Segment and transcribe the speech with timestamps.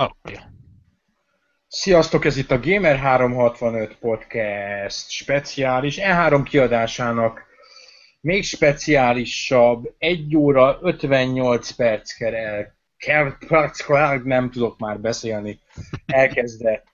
[0.00, 0.12] Oké.
[0.22, 0.44] Okay.
[1.68, 7.42] Sziasztok, ez itt a Gamer365 Podcast speciális E3 kiadásának
[8.20, 12.12] még speciálisabb, 1 óra 58 perc
[12.96, 13.32] kell,
[14.24, 15.60] nem tudok már beszélni,
[16.06, 16.92] elkezdett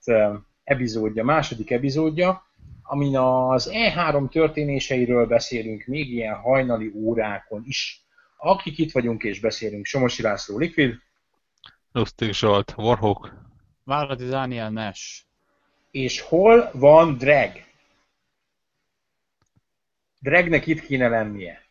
[0.63, 2.43] epizódja, második epizódja,
[2.83, 8.05] amin az E3 történéseiről beszélünk még ilyen hajnali órákon is.
[8.37, 11.03] Akik itt vagyunk és beszélünk, Somosi László Liquid,
[11.95, 13.33] Lustig Zsolt, Warhawk,
[13.83, 15.21] Váradi Daniel Nash.
[15.91, 17.51] És hol van Drag?
[20.19, 21.61] Dragnek itt kéne lennie.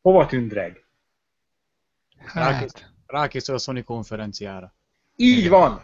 [0.00, 0.84] Hova tűnt Drag?
[2.18, 2.92] Hát.
[3.06, 4.74] Rákészül a Sony konferenciára.
[5.16, 5.82] Így van!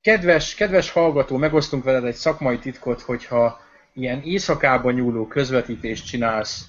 [0.00, 3.60] Kedves, kedves hallgató, megosztunk veled egy szakmai titkot, hogyha
[3.92, 6.68] ilyen éjszakában nyúló közvetítést csinálsz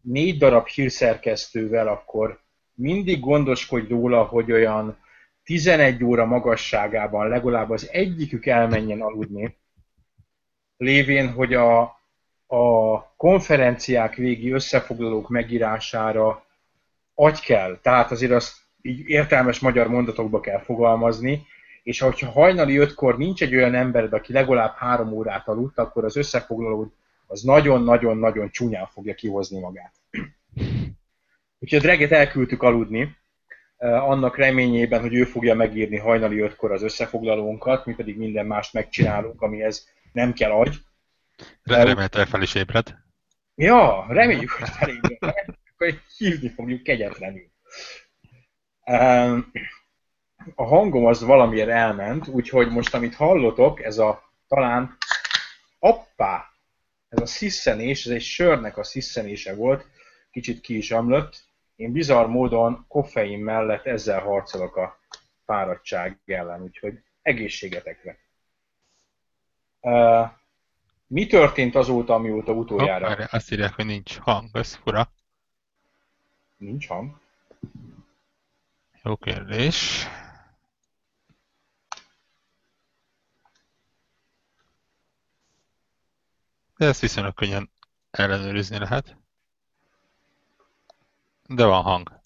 [0.00, 2.40] négy darab hírszerkesztővel, akkor
[2.74, 5.01] mindig gondoskodj róla, hogy olyan
[5.44, 9.56] 11 óra magasságában legalább az egyikük elmenjen aludni,
[10.76, 11.80] lévén, hogy a,
[12.46, 16.44] a konferenciák végi összefoglalók megírására
[17.14, 21.46] agy kell, tehát azért azt így értelmes magyar mondatokba kell fogalmazni,
[21.82, 26.16] és hogyha hajnali ötkor nincs egy olyan embered, aki legalább három órát aludt, akkor az
[26.16, 26.90] összefoglalód
[27.26, 29.92] az nagyon-nagyon-nagyon csúnyán fogja kihozni magát.
[31.58, 33.16] Úgyhogy a Dreget elküldtük aludni,
[33.82, 39.42] annak reményében, hogy ő fogja megírni hajnali ötkor az összefoglalónkat, mi pedig minden mást megcsinálunk,
[39.42, 40.76] amihez nem kell agy.
[41.62, 42.96] Remélhetőleg fel is ébred.
[43.54, 45.44] Ja, reméljük, hogy felébred.
[45.72, 47.50] Akkor hívni fogjuk kegyetlenül.
[50.54, 54.96] A hangom az valamiért elment, úgyhogy most amit hallotok, ez a talán
[55.78, 56.50] appá,
[57.08, 59.86] ez a sziszenés, ez egy sörnek a sziszenése volt,
[60.30, 61.50] kicsit ki is ömlött.
[61.82, 64.98] Én bizarr módon koffein mellett ezzel harcolok a
[65.44, 68.18] fáradtság ellen, úgyhogy egészségetekre.
[69.80, 70.30] Uh,
[71.06, 73.08] mi történt azóta, amióta utoljára?
[73.08, 75.12] Hopp, azt írják, hogy nincs hang, ez fura.
[76.56, 77.20] Nincs hang?
[79.02, 80.06] Jó kérdés.
[86.76, 87.70] De ezt viszonylag könnyen
[88.10, 89.21] ellenőrizni lehet.
[91.48, 92.20] De van hang.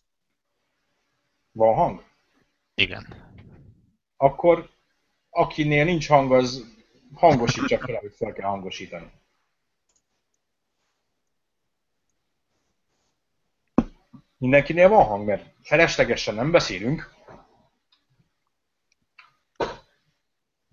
[1.53, 2.05] Van hang?
[2.75, 3.35] Igen.
[4.17, 4.71] Akkor
[5.31, 6.75] akinél nincs hang, az
[7.15, 9.11] hangosítsa fel, hogy fel kell hangosítani.
[14.39, 17.15] Mindenkinél van hang, mert feleslegesen nem beszélünk.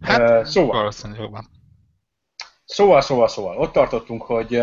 [0.02, 1.46] Hát, Uh, szóval, valószínűleg
[2.66, 4.62] szóval, szóval, szóval, ott tartottunk, hogy,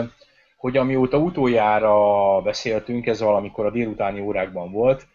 [0.61, 5.07] hogy amióta utoljára beszéltünk, ez valamikor a délutáni órákban volt,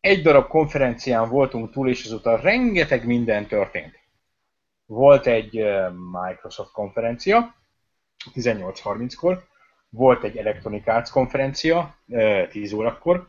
[0.00, 3.98] egy darab konferencián voltunk túl, és azóta rengeteg minden történt.
[4.86, 7.54] Volt egy eh, Microsoft konferencia,
[8.34, 9.46] 18.30-kor,
[9.88, 13.28] volt egy Electronic Arts konferencia, eh, 10 órakor,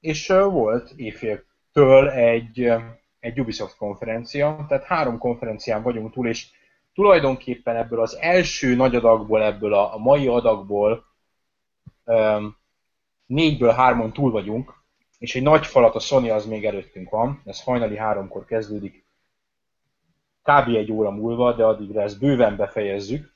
[0.00, 2.82] és eh, volt éjféltől egy, eh,
[3.20, 6.46] egy Ubisoft konferencia, tehát három konferencián vagyunk túl, és
[6.94, 11.04] tulajdonképpen ebből az első nagy adagból, ebből a, a mai adagból
[12.04, 12.56] um,
[13.26, 14.74] négyből hárman túl vagyunk,
[15.18, 19.06] és egy nagy falat a Sony az még előttünk van, ez hajnali háromkor kezdődik,
[20.42, 20.68] kb.
[20.68, 23.32] egy óra múlva, de addigra ezt bőven befejezzük.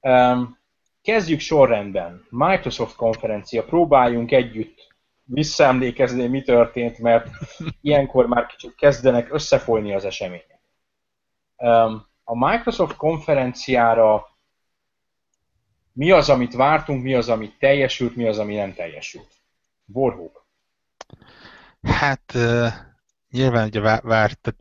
[0.00, 0.58] Um,
[1.02, 2.26] kezdjük sorrendben.
[2.30, 4.92] Microsoft konferencia, próbáljunk együtt
[5.24, 7.28] visszaemlékezni, mi történt, mert
[7.80, 10.60] ilyenkor már kicsit kezdenek összefolyni az események.
[11.56, 14.26] Um, a Microsoft konferenciára
[15.92, 19.28] mi az, amit vártunk, mi az, amit teljesült, mi az, ami nem teljesült.
[19.86, 20.46] Warhawk.
[21.82, 22.36] Hát
[23.30, 24.54] nyilván ugye vá- várt,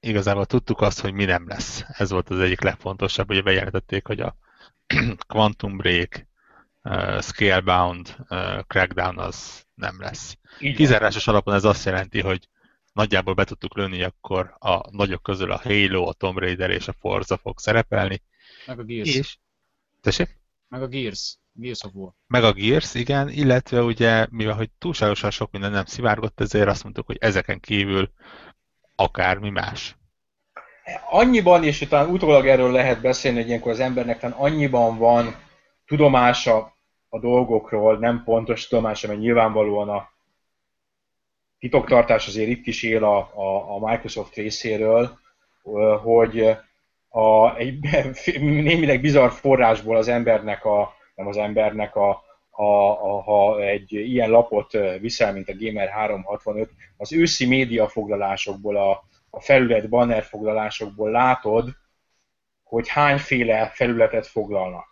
[0.00, 1.84] igazából tudtuk azt, hogy mi nem lesz.
[1.88, 4.36] Ez volt az egyik legfontosabb, hogy bejelentették, hogy a
[5.28, 6.26] Quantum Break,
[6.82, 10.36] uh, Scalebound, uh, Crackdown az nem lesz.
[10.58, 12.48] Kizárásos alapon ez azt jelenti, hogy
[12.92, 16.94] nagyjából be tudtuk lőni, akkor a nagyok közül a Halo, a Tomb Raider és a
[17.00, 18.22] Forza fog szerepelni.
[18.66, 19.14] Meg a Gears.
[19.14, 19.38] És,
[20.00, 20.38] tessék?
[20.68, 21.38] Meg a Gears.
[21.52, 22.12] Gears of War.
[22.26, 26.82] Meg a Gears, igen, illetve ugye, mivel hogy túlságosan sok minden nem szivárgott, ezért azt
[26.82, 28.10] mondtuk, hogy ezeken kívül
[28.94, 29.96] akármi más.
[31.10, 35.34] Annyiban, és talán utólag erről lehet beszélni, hogy ilyenkor az embernek talán annyiban van
[35.86, 36.76] tudomása
[37.08, 40.10] a dolgokról, nem pontos tudomása, mert nyilvánvalóan a
[41.60, 45.18] titoktartás azért itt is él a, a, a Microsoft részéről,
[46.02, 46.56] hogy
[47.08, 47.78] a, egy
[48.40, 54.72] némileg bizarr forrásból az embernek a, nem az embernek, a, ha, ha egy ilyen lapot
[55.00, 61.68] viszel, mint a Gamer 365, az őszi média foglalásokból, a, a felület banner foglalásokból látod,
[62.64, 64.86] hogy hányféle felületet foglalnak.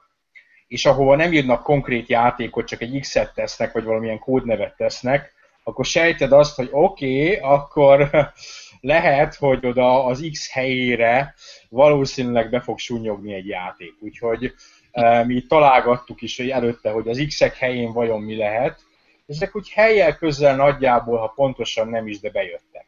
[0.67, 5.33] És ahova nem írnak konkrét játékot, csak egy X-et tesznek, vagy valamilyen kódnevet tesznek,
[5.69, 8.11] akkor sejted azt, hogy oké, okay, akkor
[8.81, 11.35] lehet, hogy oda az X helyére
[11.69, 13.95] valószínűleg be fog sunyogni egy játék.
[14.01, 14.55] Úgyhogy
[14.91, 18.81] e, mi találgattuk is hogy előtte, hogy az X-ek helyén vajon mi lehet,
[19.27, 22.87] ezek úgy helyel közel nagyjából, ha pontosan nem is, de bejöttek.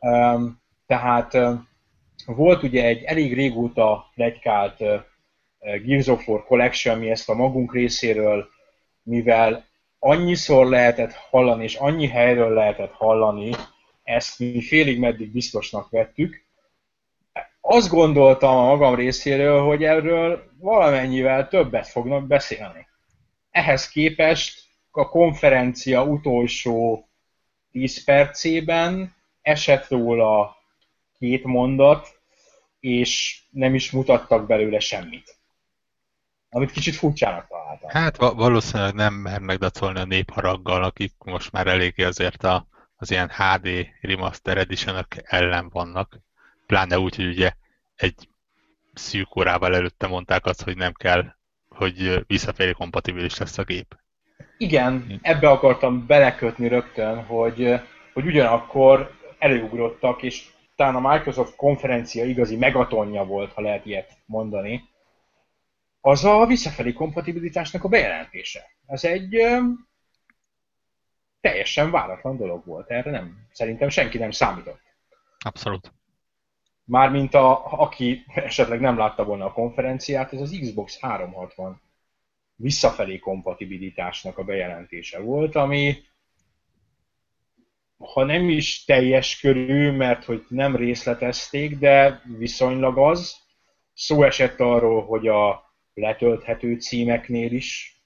[0.00, 0.38] E,
[0.86, 1.52] tehát e,
[2.26, 4.78] volt ugye egy elég régóta legykált
[5.84, 8.48] Gears of War Collection, mi ezt a magunk részéről,
[9.02, 9.64] mivel
[9.98, 13.50] annyiszor lehetett hallani, és annyi helyről lehetett hallani,
[14.02, 16.44] ezt mi félig meddig biztosnak vettük.
[17.60, 22.86] Azt gondoltam a magam részéről, hogy erről valamennyivel többet fognak beszélni.
[23.50, 27.08] Ehhez képest a konferencia utolsó
[27.72, 30.56] 10 percében esett róla
[31.18, 32.20] két mondat,
[32.80, 35.35] és nem is mutattak belőle semmit.
[36.56, 37.90] Amit kicsit furcsának találtam.
[37.90, 42.66] Hát valószínűleg nem mernek dacolni a népharaggal, akik most már eléggé azért a,
[42.96, 46.20] az ilyen HD Remaster edition ellen vannak.
[46.66, 47.52] Pláne úgy, hogy ugye
[47.96, 48.28] egy
[48.94, 51.24] szűk órával előtte mondták azt, hogy nem kell,
[51.68, 53.96] hogy visszafelé kompatibilis lesz a gép.
[54.58, 57.80] Igen, ebbe akartam belekötni rögtön, hogy,
[58.12, 60.44] hogy ugyanakkor előugrottak, és
[60.76, 64.94] talán a Microsoft konferencia igazi megatonja volt, ha lehet ilyet mondani,
[66.06, 68.64] az a visszafelé kompatibilitásnak a bejelentése.
[68.86, 69.58] Ez egy ö,
[71.40, 72.90] teljesen váratlan dolog volt.
[72.90, 74.80] Erre nem, szerintem senki nem számított.
[75.38, 75.92] Abszolút.
[76.84, 81.80] Mármint a, aki esetleg nem látta volna a konferenciát, ez az Xbox 360
[82.54, 85.96] visszafelé kompatibilitásnak a bejelentése volt, ami
[87.98, 93.36] ha nem is teljes körű, mert hogy nem részletezték, de viszonylag az.
[93.94, 95.65] Szó esett arról, hogy a
[95.96, 98.00] letölthető címeknél is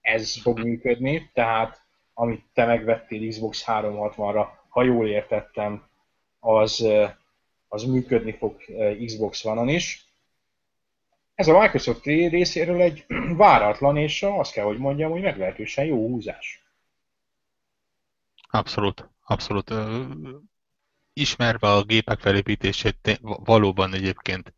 [0.00, 1.82] ez fog működni, tehát
[2.14, 5.88] amit te megvettél Xbox 360-ra, ha jól értettem,
[6.40, 6.86] az,
[7.68, 8.56] az működni fog
[9.04, 10.06] Xbox One-on is.
[11.34, 13.06] Ez a Microsoft részéről egy
[13.36, 16.62] váratlan, és azt kell, hogy mondjam, hogy meglehetősen jó húzás.
[18.50, 19.72] Abszolút, abszolút.
[21.12, 24.54] Ismerve a gépek felépítését, valóban egyébként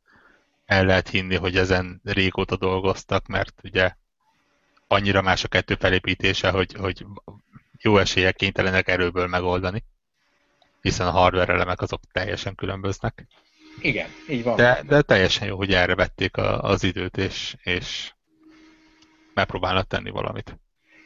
[0.67, 3.93] el lehet hinni, hogy ezen régóta dolgoztak, mert ugye
[4.89, 7.07] annyira más a kettő felépítése, hogy, hogy
[7.79, 9.85] jó eséllyel kénytelenek erőből megoldani,
[10.81, 13.27] hiszen a hardware elemek azok teljesen különböznek.
[13.81, 14.57] Igen, így van.
[14.57, 18.12] De, de teljesen jó, hogy erre vették a, az időt, és, és
[19.35, 20.59] megpróbálnak tenni valamit.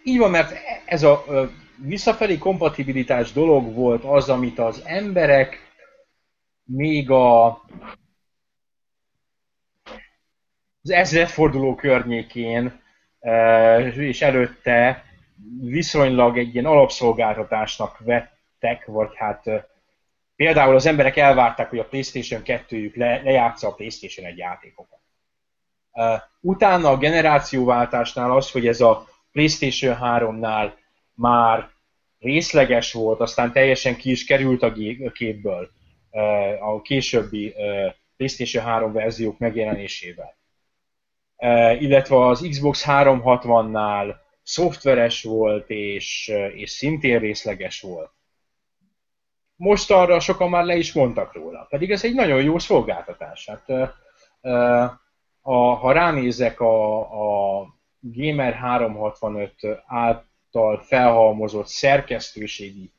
[0.04, 1.24] Így van, mert ez a
[1.76, 5.68] visszafelé kompatibilitás dolog volt az, amit az emberek
[6.64, 7.60] még a
[10.82, 12.80] az ezredforduló környékén
[13.96, 15.04] és előtte
[15.60, 19.44] viszonylag egy ilyen alapszolgáltatásnak vettek, vagy hát
[20.36, 25.00] például az emberek elvárták, hogy a PlayStation 2-jük le, lejátsza a PlayStation egy játékokat.
[26.40, 30.72] Utána a generációváltásnál az, hogy ez a PlayStation 3-nál
[31.14, 31.68] már
[32.18, 34.72] részleges volt, aztán teljesen ki is került a
[35.12, 35.70] képből
[36.60, 37.54] a későbbi
[38.16, 40.38] PlayStation 3 verziók megjelenésével.
[41.78, 48.10] Illetve az Xbox 360-nál szoftveres volt, és, és szintén részleges volt.
[49.56, 53.48] Most arra sokan már le is mondtak róla, pedig ez egy nagyon jó szolgáltatás.
[53.48, 53.92] Hát,
[55.40, 56.98] a, ha ránézek a,
[57.60, 57.66] a
[58.00, 59.52] Gamer 365
[59.86, 62.92] által felhalmozott szerkesztőségi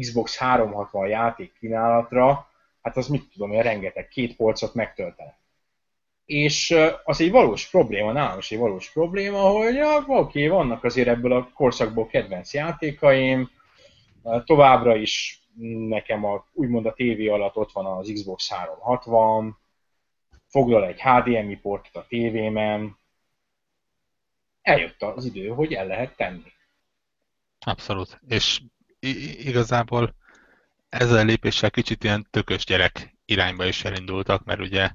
[0.00, 2.48] Xbox 360 játék kínálatra,
[2.82, 5.36] hát az mit tudom én, rengeteg, két polcot megtöltenek.
[6.24, 11.08] És az egy valós probléma, nálam is egy valós probléma, hogy ja, oké, vannak azért
[11.08, 13.50] ebből a korszakból kedvenc játékaim,
[14.44, 15.42] továbbra is
[15.88, 19.58] nekem a, úgymond a tévé alatt ott van az Xbox 360,
[20.46, 22.98] foglal egy HDMI portot a tévémen,
[24.62, 26.52] eljött az idő, hogy el lehet tenni.
[27.58, 28.20] Abszolút.
[28.28, 28.60] És
[29.38, 30.14] igazából
[30.88, 34.90] ezzel a lépéssel kicsit ilyen tökös gyerek irányba is elindultak, mert ugye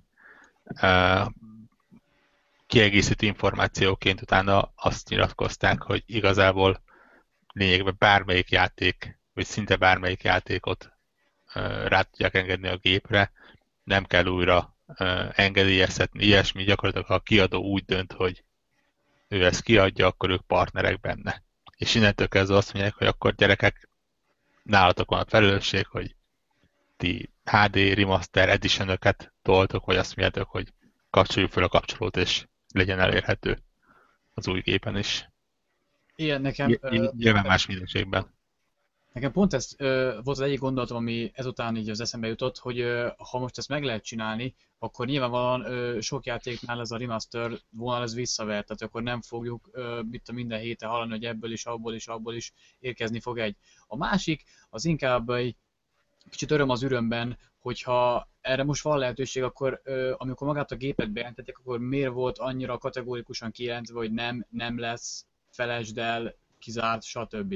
[2.67, 6.81] kiegészítő információként utána azt nyilatkozták, hogy igazából
[7.53, 10.91] lényegben bármelyik játék, vagy szinte bármelyik játékot
[11.85, 13.31] rá tudják engedni a gépre,
[13.83, 14.75] nem kell újra
[15.31, 18.43] engedélyeztetni, ilyesmi, gyakorlatilag ha a kiadó úgy dönt, hogy
[19.27, 21.43] ő ezt kiadja, akkor ők partnerek benne.
[21.77, 23.89] És innentől kezdve azt mondják, hogy akkor gyerekek,
[24.63, 26.15] nálatok van a felelősség, hogy
[26.99, 28.99] ti HD Remaster edition
[29.41, 30.73] toltok, vagy azt mondjátok, hogy
[31.09, 33.57] kapcsoljuk fel a kapcsolót, és legyen elérhető
[34.33, 35.29] az új gépen is.
[36.15, 36.79] Igen, nekem...
[37.17, 38.37] Nyilván más minőségben.
[39.13, 42.79] Nekem pont ez ö, volt az egyik gondolatom, ami ezután így az eszembe jutott, hogy
[42.79, 47.51] ö, ha most ezt meg lehet csinálni, akkor nyilvánvalóan ö, sok játéknál ez a remaster
[47.69, 51.51] vonal ez visszavert, tehát akkor nem fogjuk ö, mit a minden héten hallani, hogy ebből
[51.51, 53.55] is, abból is, abból is érkezni fog egy.
[53.87, 55.55] A másik az inkább egy
[56.29, 61.11] kicsit öröm az örömben, hogyha erre most van lehetőség, akkor ö, amikor magát a gépet
[61.11, 67.55] bejelentették, akkor miért volt annyira kategórikusan kijelentve, hogy nem, nem lesz, felejtsd el, kizárt, stb.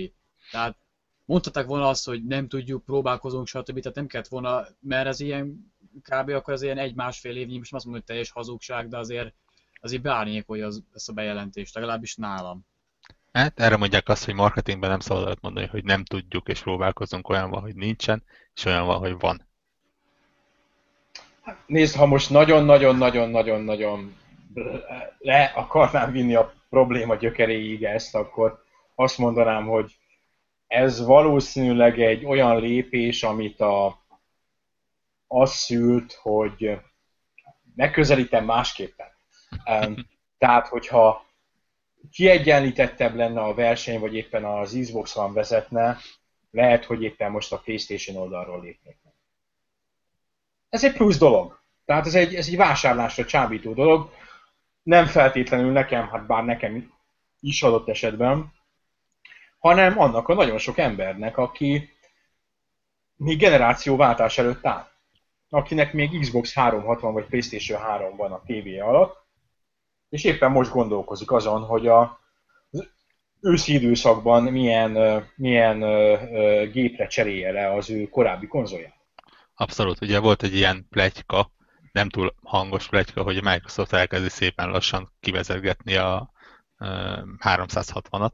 [0.52, 0.78] Tehát
[1.26, 3.80] mondhatták volna azt, hogy nem tudjuk, próbálkozunk, stb.
[3.80, 6.30] Tehát nem kellett volna, mert ez ilyen kb.
[6.30, 9.34] akkor az ilyen egy-másfél évnyi, most azt mondom, hogy teljes hazugság, de azért
[9.84, 12.66] azért beárnyékolja az, ezt a bejelentést, legalábbis nálam.
[13.34, 17.50] Hát erre mondják azt, hogy marketingben nem szabad mondani, hogy nem tudjuk és próbálkozunk, olyan
[17.50, 18.24] van, hogy nincsen,
[18.56, 19.48] és olyan van, hogy van.
[21.42, 24.16] Hát nézd, ha most nagyon-nagyon-nagyon-nagyon-nagyon
[25.20, 28.64] le akarnám vinni a probléma gyökeréig ezt, akkor
[28.96, 29.96] azt mondanám, hogy
[30.68, 34.04] ez valószínűleg egy olyan lépés, amit a,
[35.28, 36.80] az szült, hogy
[37.76, 39.08] megközelítem másképpen.
[40.38, 41.26] Tehát, hogyha
[42.12, 45.98] kiegyenlítettebb lenne a verseny, vagy éppen az Xbox van vezetne,
[46.52, 49.14] lehet, hogy éppen most a PlayStation oldalról lépnék meg.
[50.70, 51.60] Ez egy plusz dolog.
[51.86, 54.12] Tehát ez egy, ez egy vásárlásra csábító dolog.
[54.84, 56.94] Nem feltétlenül nekem, hát bár nekem
[57.40, 58.54] is adott esetben,
[59.60, 61.90] hanem annak a nagyon sok embernek, aki
[63.16, 64.92] még generációváltás előtt áll.
[65.50, 69.23] Akinek még Xbox 360 vagy PlayStation 3 van a TV alatt,
[70.14, 72.20] és éppen most gondolkozik azon, hogy a
[73.42, 75.80] őszi időszakban milyen, milyen
[76.72, 78.96] gépre cserélje le az ő korábbi konzolját.
[79.56, 81.52] Abszolút, ugye volt egy ilyen plegyka,
[81.92, 86.32] nem túl hangos plegyka, hogy a Microsoft elkezdi szépen lassan kivezetgetni a
[87.40, 88.34] 360-at,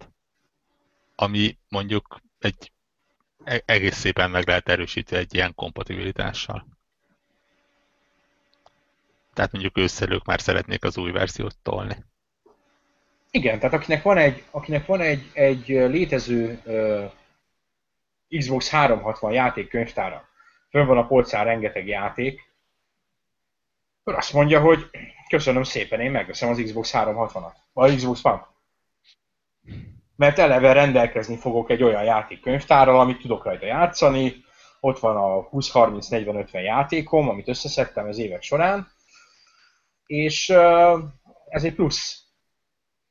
[1.16, 2.72] ami mondjuk egy
[3.44, 6.79] e-, egész szépen meg lehet erősíteni egy ilyen kompatibilitással.
[9.40, 11.96] Tehát mondjuk ősszel már szeretnék az új verziót tolni.
[13.32, 20.28] Igen, tehát akinek van egy, akinek van egy, egy létező uh, Xbox 360 játék könyvtára,
[20.70, 22.52] fönn van a polcán rengeteg játék,
[24.00, 24.90] akkor azt mondja, hogy
[25.30, 28.48] köszönöm szépen, én megveszem az Xbox 360-at, vagy Xbox One.
[30.16, 34.44] Mert eleve rendelkezni fogok egy olyan játékkönyvtárral, amit tudok rajta játszani,
[34.80, 38.98] ott van a 20-30-40-50 játékom, amit összeszedtem az évek során,
[40.10, 40.50] és
[41.50, 42.24] ez egy plusz.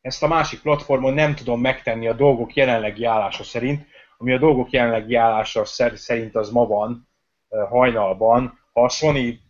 [0.01, 3.87] Ezt a másik platformon nem tudom megtenni a dolgok jelenlegi állása szerint,
[4.17, 5.65] ami a dolgok jelenlegi állása
[5.95, 7.09] szerint az ma van,
[7.49, 8.59] hajnalban.
[8.73, 9.41] Ha a Sony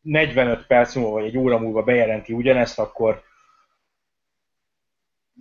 [0.00, 3.22] 45 perc múlva vagy egy óra múlva bejelenti ugyanezt, akkor,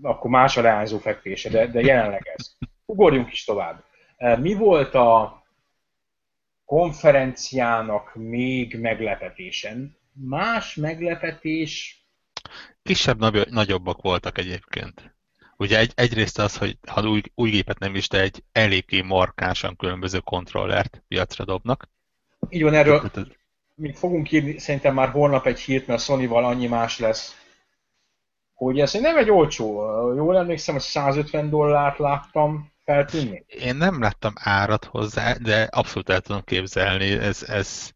[0.01, 2.55] akkor más a leányzó fekvése, de, de jelenleg ez.
[2.85, 3.83] Ugorjunk is tovább.
[4.17, 5.43] Mi volt a
[6.65, 10.01] konferenciának még meglepetésen?
[10.13, 11.97] Más meglepetés...
[12.83, 15.15] Kisebb, nagyobbak voltak egyébként.
[15.57, 19.75] Ugye egy, egyrészt az, hogy ha új, új gépet nem is, de egy eléggé markánsan
[19.75, 21.89] különböző kontrollert piacra dobnak.
[22.49, 23.11] Így van, erről
[23.75, 27.35] még fogunk írni szerintem már holnap egy hírt, mert Sony-val annyi más lesz,
[28.53, 29.81] hogy ez nem egy olcsó.
[30.15, 33.45] Jól emlékszem, hogy 150 dollárt láttam feltűnni.
[33.47, 37.11] Én nem láttam árat hozzá, de abszolút el tudom képzelni.
[37.11, 37.89] Ez, ez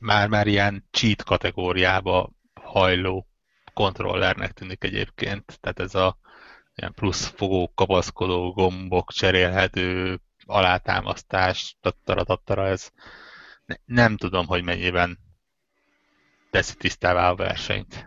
[0.00, 3.26] már-már ilyen cheat kategóriába hajló
[3.74, 5.58] kontrollernek tűnik egyébként.
[5.60, 6.18] Tehát ez a
[6.74, 12.90] ilyen plusz fogó, kapaszkodó, gombok, cserélhető, alátámasztás, tattara, tattara, ez
[13.84, 15.18] nem tudom, hogy mennyiben
[16.50, 18.06] teszi tisztává a versenyt.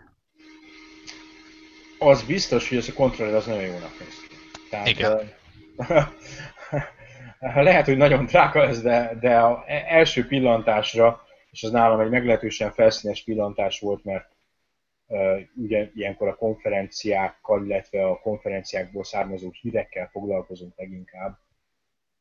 [1.99, 4.35] Az biztos, hogy ez a kontroller az nagyon jónak néz ki.
[4.69, 5.33] Tehát, Igen.
[7.63, 12.09] lehet, hogy nagyon drága ez, de, de a e- első pillantásra és az nálam egy
[12.09, 14.29] meglehetősen felszínes pillantás volt, mert
[15.05, 21.39] uh, ugye ilyenkor a konferenciákkal, illetve a konferenciákból származó hírekkel foglalkozunk leginkább.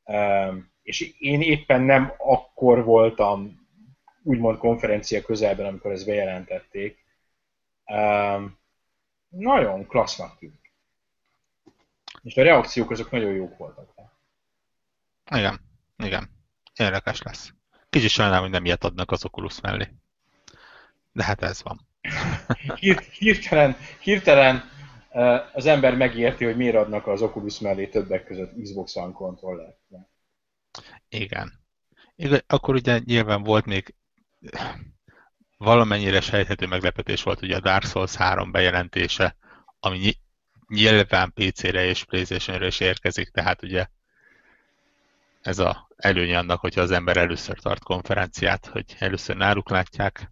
[0.05, 3.69] Um, és én éppen nem akkor voltam
[4.23, 7.05] úgymond konferencia közelben, amikor ezt bejelentették.
[7.87, 8.59] Um,
[9.29, 10.73] nagyon klassznak tűnik.
[12.23, 13.89] És a reakciók azok nagyon jók voltak.
[15.31, 15.61] Igen,
[15.97, 16.31] igen.
[16.75, 17.60] Érdekes lesz.
[17.90, 19.88] Kicsit sajnálom, hogy nem ilyet adnak az Oculus mellé.
[21.12, 21.88] De hát ez van.
[22.75, 24.70] Hírt, hirtelen, hirtelen
[25.52, 29.78] az ember megérti, hogy miért adnak az Oculus mellé többek között Xbox One kontrollert.
[31.09, 31.61] Igen.
[32.14, 32.44] Igen.
[32.47, 33.94] Akkor ugye nyilván volt még
[35.56, 39.37] valamennyire sejthető meglepetés volt ugye a Dark Souls 3 bejelentése,
[39.80, 40.12] ami
[40.68, 43.87] nyilván PC-re és Playstation-re is érkezik, tehát ugye
[45.42, 50.30] ez a előnye annak, hogyha az ember először tart konferenciát, hogy először náluk látják.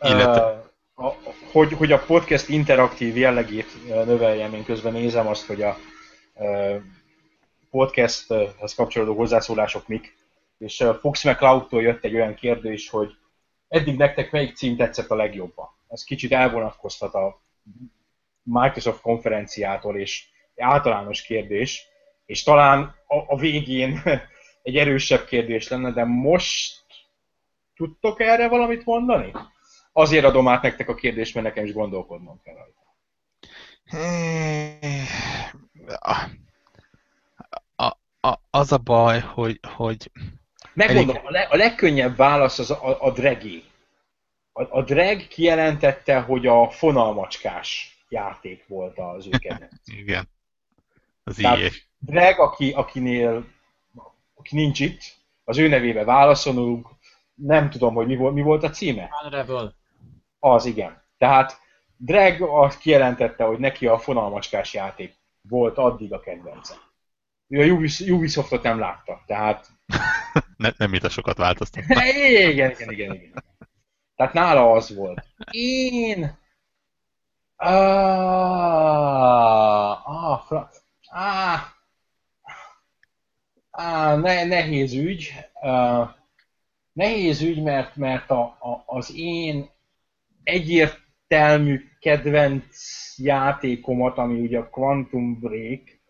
[0.00, 0.70] Illetve...
[0.94, 1.14] A,
[1.52, 5.76] hogy, hogy a podcast interaktív jellegét növeljem, én közben nézem azt, hogy a
[7.70, 10.16] podcasthez kapcsolódó hozzászólások mik,
[10.58, 13.16] és Fox McCloud-tól jött egy olyan kérdés, hogy
[13.68, 15.68] eddig nektek melyik cím tetszett a legjobban?
[15.88, 17.40] Ez kicsit elvonatkoztat a
[18.42, 20.24] Microsoft konferenciától, és
[20.56, 21.91] általános kérdés,
[22.26, 24.02] és talán a, a végén
[24.62, 26.84] egy erősebb kérdés lenne, de most
[27.74, 29.32] tudtok erre valamit mondani?
[29.92, 32.80] Azért adom át nektek a kérdést, mert nekem is gondolkodnom kell rajta.
[37.76, 39.60] A, a, az a baj, hogy...
[39.62, 40.10] hogy
[40.74, 41.28] Megmondom, elég...
[41.28, 43.64] a, leg, a legkönnyebb válasz az a, a dregi.
[44.52, 49.88] A, a drag kijelentette, hogy a fonalmacskás játék volt az ő kedvenc.
[49.88, 50.28] Igen.
[51.24, 51.72] Az Tehát
[52.04, 53.44] Drag, aki, akinél,
[54.34, 55.00] aki nincs itt,
[55.44, 56.88] az ő nevébe válaszolunk,
[57.34, 59.10] nem tudom, hogy mi volt, mi volt a címe.
[59.24, 59.74] Unravel.
[60.38, 61.02] Az, igen.
[61.18, 61.60] Tehát
[61.96, 65.14] Drag azt kijelentette, hogy neki a fonalmacskás játék
[65.48, 66.74] volt addig a kedvence.
[67.48, 67.66] Ő a
[68.12, 69.68] Ubisoftot nem látta, tehát...
[70.56, 71.84] ne, nem mit a sokat változtat.
[71.88, 73.44] igen, igen, igen, igen.
[74.16, 75.26] Tehát nála az volt.
[75.50, 76.38] Én...
[77.56, 78.02] Ah,
[80.08, 80.70] ah, fra...
[81.10, 81.60] ah,
[83.72, 85.32] ah ne, nehéz ügy.
[85.62, 86.08] Uh,
[86.92, 89.70] nehéz ügy, mert, mert a, a, az én
[90.42, 92.76] egyértelmű kedvenc
[93.16, 96.00] játékomat, ami ugye a Quantum Break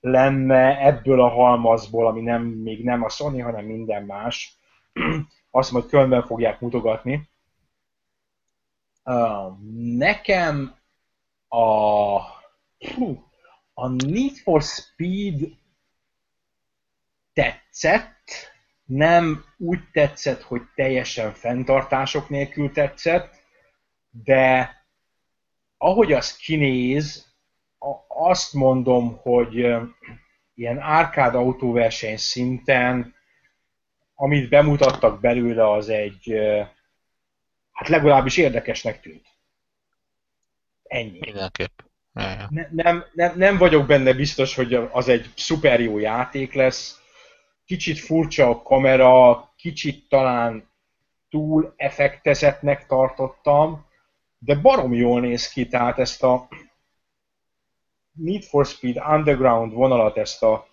[0.00, 4.58] lenne ebből a halmazból, ami nem, még nem a Sony, hanem minden más.
[5.50, 7.28] Azt hogy különben fogják mutogatni.
[9.04, 9.58] Uh,
[9.96, 10.74] nekem
[11.48, 12.16] a,
[13.74, 15.40] a Need for Speed
[17.34, 18.52] tetszett,
[18.84, 23.34] nem úgy tetszett, hogy teljesen fenntartások nélkül tetszett,
[24.24, 24.74] de
[25.78, 27.32] ahogy az kinéz,
[28.08, 29.54] azt mondom, hogy
[30.54, 33.14] ilyen árkád autóverseny szinten,
[34.14, 36.34] amit bemutattak belőle, az egy,
[37.72, 39.26] hát legalábbis érdekesnek tűnt.
[40.82, 41.18] Ennyi.
[41.20, 41.80] Mindenképp.
[42.12, 47.02] Ne, nem, nem, nem vagyok benne biztos, hogy az egy szuper jó játék lesz.
[47.66, 50.68] Kicsit furcsa a kamera, kicsit talán
[51.30, 53.86] túl effektezetnek tartottam,
[54.38, 56.48] de barom jól néz ki, tehát ezt a
[58.12, 60.66] Need for Speed Underground vonalat, ezt a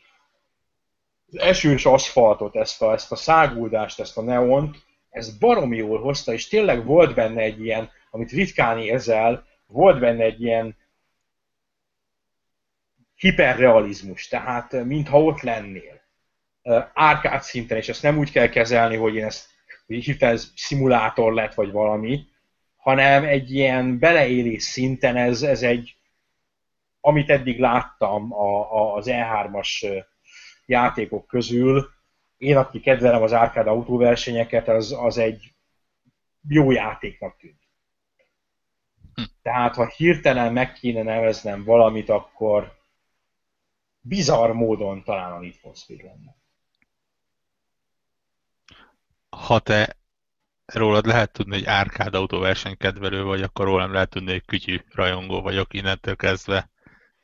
[1.31, 4.77] az esős aszfaltot, ezt a, ezt a száguldást, ezt a neont,
[5.09, 10.23] ez barom jól hozta, és tényleg volt benne egy ilyen, amit ritkán érzel, volt benne
[10.23, 10.75] egy ilyen
[13.15, 16.00] hiperrealizmus, tehát mintha ott lennél.
[16.93, 19.49] Árkád szinten, és ezt nem úgy kell kezelni, hogy én ezt
[19.95, 22.25] hogy hirtelen szimulátor lett, vagy valami,
[22.75, 25.95] hanem egy ilyen beleélés szinten ez, ez egy,
[27.01, 30.03] amit eddig láttam a, a, az E3-as
[30.65, 31.89] játékok közül,
[32.37, 35.53] én, aki kedvelem az árkád autóversenyeket, az, az egy
[36.47, 37.61] jó játéknak tűnt.
[39.13, 39.23] Hm.
[39.41, 42.79] Tehát, ha hirtelen meg kéne neveznem valamit, akkor
[43.99, 46.40] bizarr módon talán a Need for Speed lenne.
[49.41, 49.97] Ha te
[50.65, 55.41] rólad lehet tudni, hogy árkád autóverseny kedvelő vagy, akkor rólam lehet tudni, hogy kütyű rajongó
[55.41, 56.69] vagyok innentől kezdve.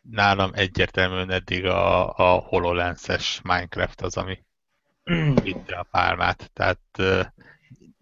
[0.01, 4.43] Nálam egyértelműen eddig a, a HoloLens-es Minecraft az, ami
[5.43, 6.51] vitte a pálmát.
[6.53, 7.25] Tehát uh,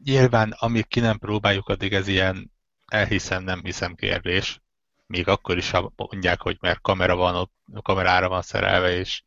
[0.04, 2.52] nyilván, amíg ki nem próbáljuk, addig ez ilyen
[2.86, 4.62] elhiszem, nem hiszem kérdés.
[5.08, 9.24] Még akkor is, ha mondják, hogy mert kamera van ott, kamerára van szerelve, és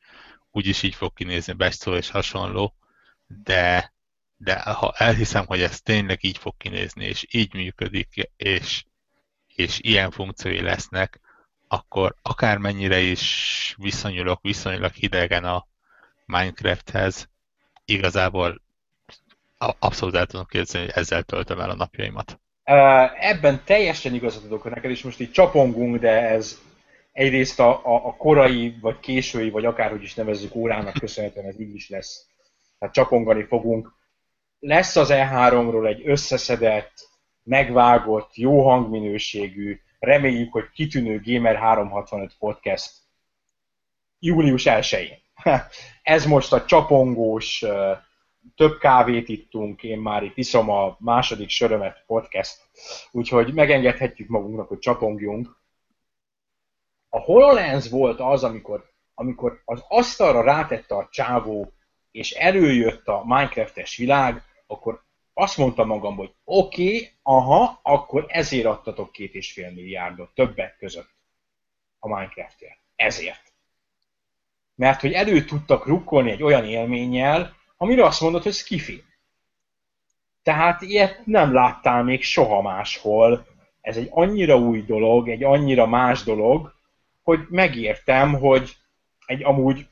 [0.50, 2.74] úgyis így fog kinézni bestszó és hasonló,
[3.26, 3.92] de
[4.38, 8.84] de ha elhiszem, hogy ez tényleg így fog kinézni, és így működik, és,
[9.54, 11.20] és ilyen funkciói lesznek,
[11.68, 15.66] akkor akármennyire is viszonyulok viszonylag hidegen a
[16.26, 17.28] Minecrafthez,
[17.84, 18.60] igazából
[19.78, 22.40] abszolút el tudom képzelni, hogy ezzel töltöm el a napjaimat.
[23.20, 26.60] Ebben teljesen igazat adok neked, és most így csapongunk, de ez
[27.12, 31.74] egyrészt a, a, a korai, vagy késői, vagy akárhogy is nevezzük órának köszönhetően ez így
[31.74, 32.26] is lesz.
[32.78, 33.97] Tehát csapongani fogunk
[34.58, 37.08] lesz az E3-ról egy összeszedett,
[37.42, 42.92] megvágott, jó hangminőségű, reméljük, hogy kitűnő Gamer 365 podcast
[44.18, 45.18] július 1-én.
[46.02, 47.64] Ez most a csapongós,
[48.54, 52.56] több kávét ittunk, én már itt iszom a második sörömet podcast,
[53.10, 55.56] úgyhogy megengedhetjük magunknak, hogy csapongjunk.
[57.08, 61.72] A HoloLens volt az, amikor, amikor az asztalra rátette a csávó,
[62.10, 65.02] és előjött a Minecraftes világ, akkor
[65.34, 70.76] azt mondtam magam, hogy oké, okay, aha, akkor ezért adtatok két és fél milliárdot többek
[70.78, 71.10] között
[71.98, 72.78] a Minecraftért.
[72.96, 73.52] Ezért.
[74.74, 79.04] Mert hogy elő tudtak rukkolni egy olyan élménnyel, amire azt mondod, hogy skifi.
[80.42, 83.46] Tehát ilyet nem láttál még soha máshol.
[83.80, 86.74] Ez egy annyira új dolog, egy annyira más dolog,
[87.22, 88.76] hogy megértem, hogy
[89.26, 89.86] egy amúgy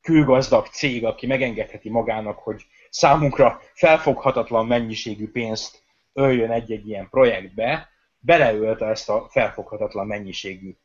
[0.00, 8.86] külgazdag cég, aki megengedheti magának, hogy számunkra felfoghatatlan mennyiségű pénzt öljön egy-egy ilyen projektbe, beleölte
[8.86, 10.76] ezt a felfoghatatlan mennyiségű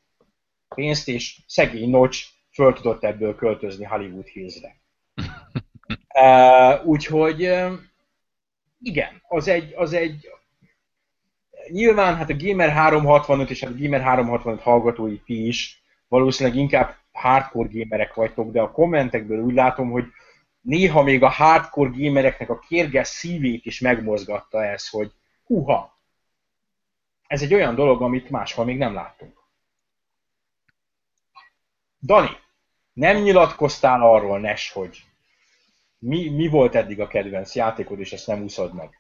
[0.76, 4.76] pénzt, és szegény Notch föl tudott ebből költözni Hollywood Hillsre.
[6.13, 7.39] uh, úgyhogy
[8.82, 10.30] igen, az egy, az egy
[11.67, 16.95] nyilván hát a Gamer 365 és hát a Gamer 365 hallgatói ti is valószínűleg inkább
[17.12, 20.06] hardcore gamerek vagytok, de a kommentekből úgy látom, hogy
[20.62, 25.12] néha még a hardcore gamereknek a kérges szívét is megmozgatta ez, hogy
[25.43, 25.98] huha,
[27.28, 29.38] ez egy olyan dolog, amit máshol még nem láttunk.
[32.02, 32.30] Dani,
[32.93, 35.04] nem nyilatkoztál arról, Nes, hogy
[35.98, 38.99] mi, mi volt eddig a kedvenc játékod, és ezt nem úszod meg?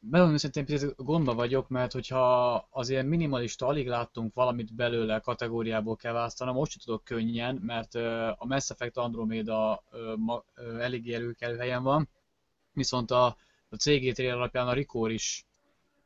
[0.00, 5.96] Megmondom őszintén, picit gondba vagyok, mert hogyha az ilyen minimalista alig láttunk valamit belőle kategóriából
[5.96, 7.94] kell választanom, most sem tudok könnyen, mert
[8.38, 9.82] a Mass Effect Andromeda
[10.78, 12.08] eléggé előkelő helyen van,
[12.72, 13.24] viszont a,
[13.68, 15.46] a CG alapján a Rikor is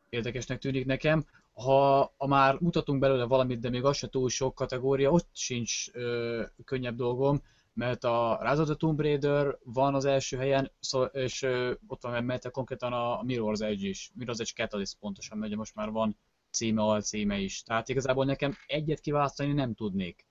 [0.08, 1.24] érdekesnek tűnik nekem.
[1.52, 5.90] Ha, ha már mutatunk belőle valamit, de még az se túl sok kategória, ott sincs
[5.92, 7.42] ö, könnyebb dolgom,
[7.74, 12.02] mert a Rise of the Tomb Raider van az első helyen, szó, és ö, ott
[12.02, 16.16] van mellette konkrétan a Mirror's Edge is, Mirror's Edge Catalyst pontosan, mert most már van
[16.50, 17.62] címe, alcíme is.
[17.62, 20.26] Tehát igazából nekem egyet kiválasztani nem tudnék.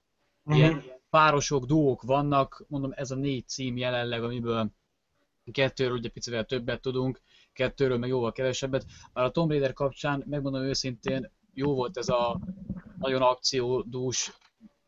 [0.46, 0.92] Ilyen uh-huh.
[1.10, 4.72] párosok, duók vannak, mondom ez a négy cím jelenleg, amiből
[5.52, 7.22] kettőről ugye picivel többet tudunk,
[7.54, 8.86] kettőről meg jóval kevesebbet.
[9.14, 12.40] Már a Tomb Raider kapcsán, megmondom őszintén, jó volt ez a
[12.98, 14.32] nagyon akciódús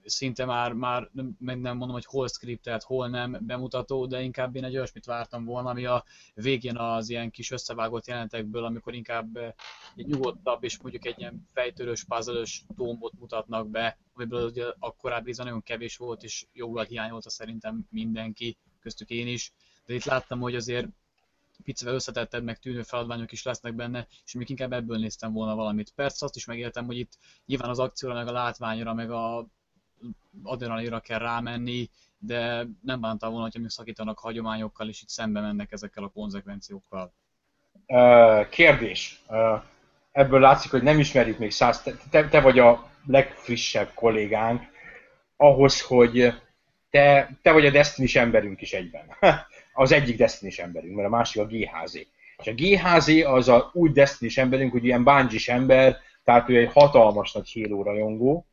[0.06, 4.63] szinte már, már meg nem mondom, hogy hol scriptelt, hol nem bemutató, de inkább én
[4.63, 9.54] egy olyasmit vártam volna, ami a végén az ilyen kis összevágott jelentekből, amikor inkább eh,
[9.96, 12.44] egy nyugodtabb és mondjuk egy ilyen fejtörős, puzzle
[12.76, 18.58] tombot mutatnak be, amiből ugye a korábbi nagyon kevés volt, és jóval hiányolta szerintem mindenki,
[18.80, 19.54] köztük én is.
[19.86, 20.88] De itt láttam, hogy azért
[21.63, 25.91] picivel összetettebb, meg tűnő feladványok is lesznek benne, és még inkább ebből néztem volna valamit.
[25.96, 29.48] Persze azt is megértem, hogy itt nyilván az akcióra, meg a látványra, meg a
[30.43, 35.71] adrenalinra kell rámenni, de nem bántam volna, hogyha még szakítanak hagyományokkal, és itt szembe mennek
[35.71, 37.13] ezekkel a konzekvenciókkal.
[38.49, 39.21] Kérdés.
[40.12, 44.63] Ebből látszik, hogy nem ismerjük még száz, te, te vagy a legfrissebb kollégánk,
[45.36, 46.34] ahhoz, hogy
[46.89, 49.05] te, te vagy a destiny emberünk is egyben.
[49.77, 51.95] Az egyik destiny emberünk, mert a másik a GHZ.
[52.38, 56.71] És a GHZ az a úgy destiny emberünk, hogy ilyen bungie ember, tehát ő egy
[56.71, 58.45] hatalmas nagy Halo rajongó.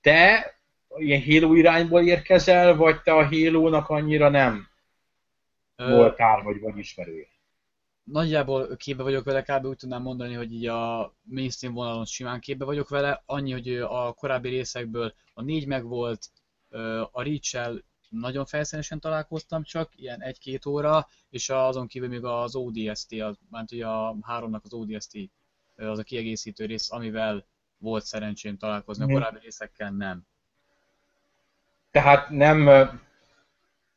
[0.00, 0.57] Te
[0.98, 4.68] ilyen Halo irányból érkezel, vagy te a Halo-nak annyira nem
[5.76, 5.90] Ö...
[5.90, 7.26] voltál, vagy vagy ismerője?
[8.02, 9.66] Nagyjából képbe vagyok vele, kb.
[9.66, 14.12] úgy tudnám mondani, hogy így a mainstream vonalon simán képbe vagyok vele, annyi, hogy a
[14.12, 16.30] korábbi részekből a négy meg volt,
[17.10, 23.12] a reach nagyon felszínesen találkoztam csak, ilyen egy-két óra, és azon kívül még az ODST,
[23.12, 25.18] az, mert ugye a háromnak az ODST
[25.76, 27.46] az a kiegészítő rész, amivel
[27.78, 29.14] volt szerencsém találkozni, a mhm.
[29.14, 30.26] korábbi részekkel nem.
[31.90, 32.68] Tehát nem,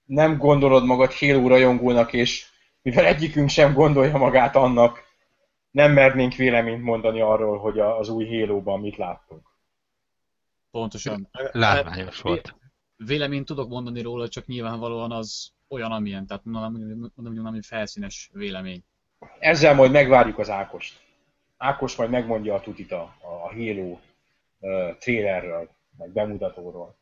[0.06, 2.46] nem gondolod magad Halo rajongónak, és
[2.82, 5.10] mivel egyikünk sem gondolja magát annak,
[5.72, 9.48] nem mernénk véleményt mondani arról, hogy az új Halo-ban mit láttunk.
[10.72, 11.30] Pontosan.
[11.52, 12.56] Látványos volt.
[12.96, 18.84] Véleményt tudok mondani róla, csak nyilvánvalóan az olyan, amilyen, tehát mondom, mondom hogy felszínes vélemény.
[19.40, 21.00] Ezzel majd megvárjuk az Ákost.
[21.58, 24.00] Ákos majd megmondja a tutit a, a Halo
[24.60, 27.01] uh, trailerről, meg bemutatóról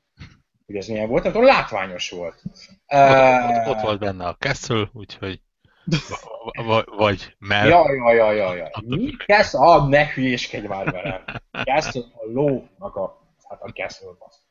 [0.70, 2.42] hogy ez milyen volt, nem látványos volt.
[2.88, 5.42] Ott, ott, ott volt benne a Castle, úgyhogy
[6.98, 7.68] vagy Mel.
[7.68, 8.70] Jaj, jaj, jaj, jaj, jaj.
[8.86, 9.16] Mi?
[9.26, 9.60] Castle?
[9.60, 11.24] Ah, ne hülyéskedj már velem.
[11.52, 13.22] Castle a lónak a...
[13.50, 14.42] Hát a Castle basz.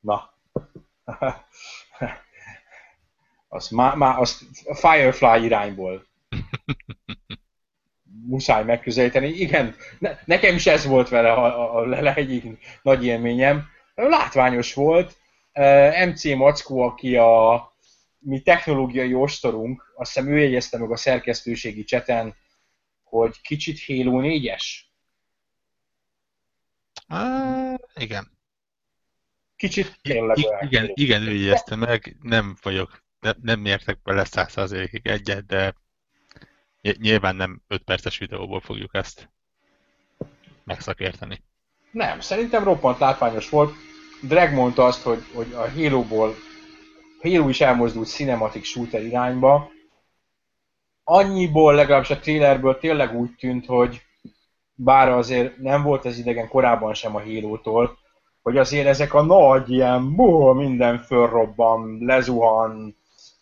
[0.00, 0.34] Na.
[3.48, 6.06] az már, má, az Firefly irányból.
[8.26, 9.28] muszáj megközelíteni.
[9.28, 12.44] Igen, ne, nekem is ez volt vele a, a, a egyik
[12.82, 13.78] nagy élményem.
[14.08, 15.16] Látványos volt.
[16.06, 17.68] MC Mackó, aki a
[18.18, 22.36] mi technológiai ostorunk, azt hiszem ő jegyezte meg a szerkesztőségi cseten,
[23.02, 24.64] hogy kicsit Halo 4-es.
[27.08, 28.38] Uh, igen.
[29.56, 35.06] Kicsit tényleg I- Igen, igen, ő jegyezte meg, nem vagyok, ne, nem értek bele százszerzékig
[35.06, 35.74] egyet, de
[36.82, 39.30] nyilván nem 5 perces videóból fogjuk ezt
[40.64, 41.42] megszakérteni.
[41.90, 43.74] Nem, szerintem roppant látványos volt.
[44.22, 46.34] Drag mondta azt, hogy, hogy a Halo-ból
[47.22, 49.70] Halo is elmozdult cinematic shooter irányba.
[51.04, 54.02] Annyiból, legalábbis a trailerből tényleg úgy tűnt, hogy
[54.74, 57.98] bár azért nem volt ez idegen korábban sem a Halo-tól,
[58.42, 62.96] hogy azért ezek a nagy ilyen buh, minden fölrobban, lezuhan,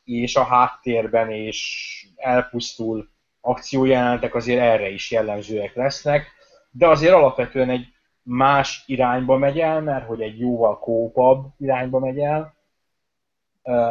[0.05, 3.09] és a háttérben és elpusztul
[3.41, 6.27] akciójelenetek azért erre is jellemzőek lesznek,
[6.71, 7.87] de azért alapvetően egy
[8.29, 12.55] más irányba megy el, mert hogy egy jóval kópabb irányba megy el,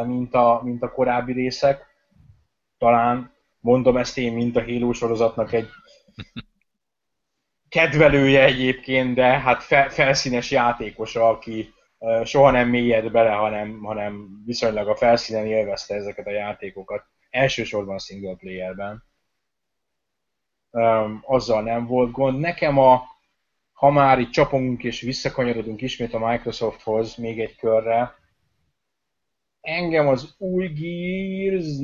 [0.06, 1.86] mint a, mint a korábbi részek.
[2.78, 5.68] Talán mondom ezt én, mint a Halo sorozatnak egy
[7.68, 11.72] kedvelője egyébként, de hát fe, felszínes játékosa, aki
[12.24, 17.04] soha nem mélyed bele, hanem, hanem viszonylag a felszínen élvezte ezeket a játékokat.
[17.30, 19.04] Elsősorban single playerben.
[21.22, 22.38] Azzal nem volt gond.
[22.38, 23.02] Nekem a,
[23.78, 28.14] ha már itt csapongunk és visszakanyarodunk ismét a Microsofthoz még egy körre,
[29.60, 31.76] engem az új Gears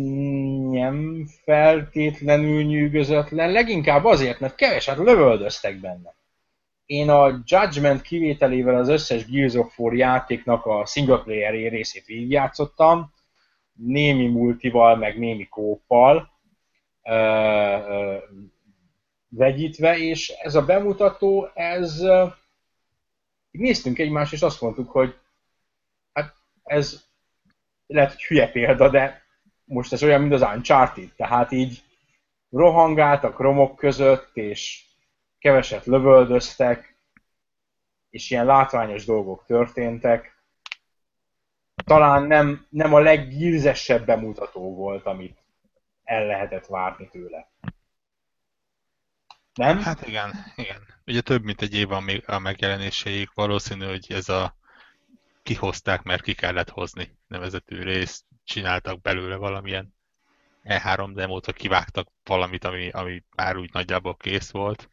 [0.71, 6.15] nem feltétlenül nyűgözött le, leginkább azért, mert keveset lövöldöztek benne.
[6.87, 13.13] Én a Judgment kivételével az összes Gears of War játéknak a single player részét végigjátszottam,
[13.73, 16.31] némi multival, meg némi kóppal
[19.37, 22.03] vegyítve, és ez a bemutató, ez
[23.51, 25.19] néztünk egymást, és azt mondtuk, hogy
[26.13, 27.05] hát ez
[27.87, 29.23] lehet, hogy hülye példa, de
[29.65, 31.83] most ez olyan, mint az Uncharted, tehát így
[32.51, 34.85] rohangáltak romok között, és
[35.39, 36.97] keveset lövöldöztek,
[38.11, 40.43] és ilyen látványos dolgok történtek.
[41.85, 45.39] Talán nem, nem a leggízesebb bemutató volt, amit
[46.05, 47.49] el lehetett várni tőle.
[49.55, 49.83] Nem?
[49.83, 50.83] Hát igen, igen.
[51.07, 54.57] Ugye több mint egy év van még a megjelenéséig, valószínű, hogy ez a
[55.43, 59.95] kihozták, mert ki kellett hozni nevezetű részt, csináltak belőle valamilyen
[60.65, 64.91] E3 demót, hogy kivágtak valamit, ami, ami már úgy nagyjából kész volt,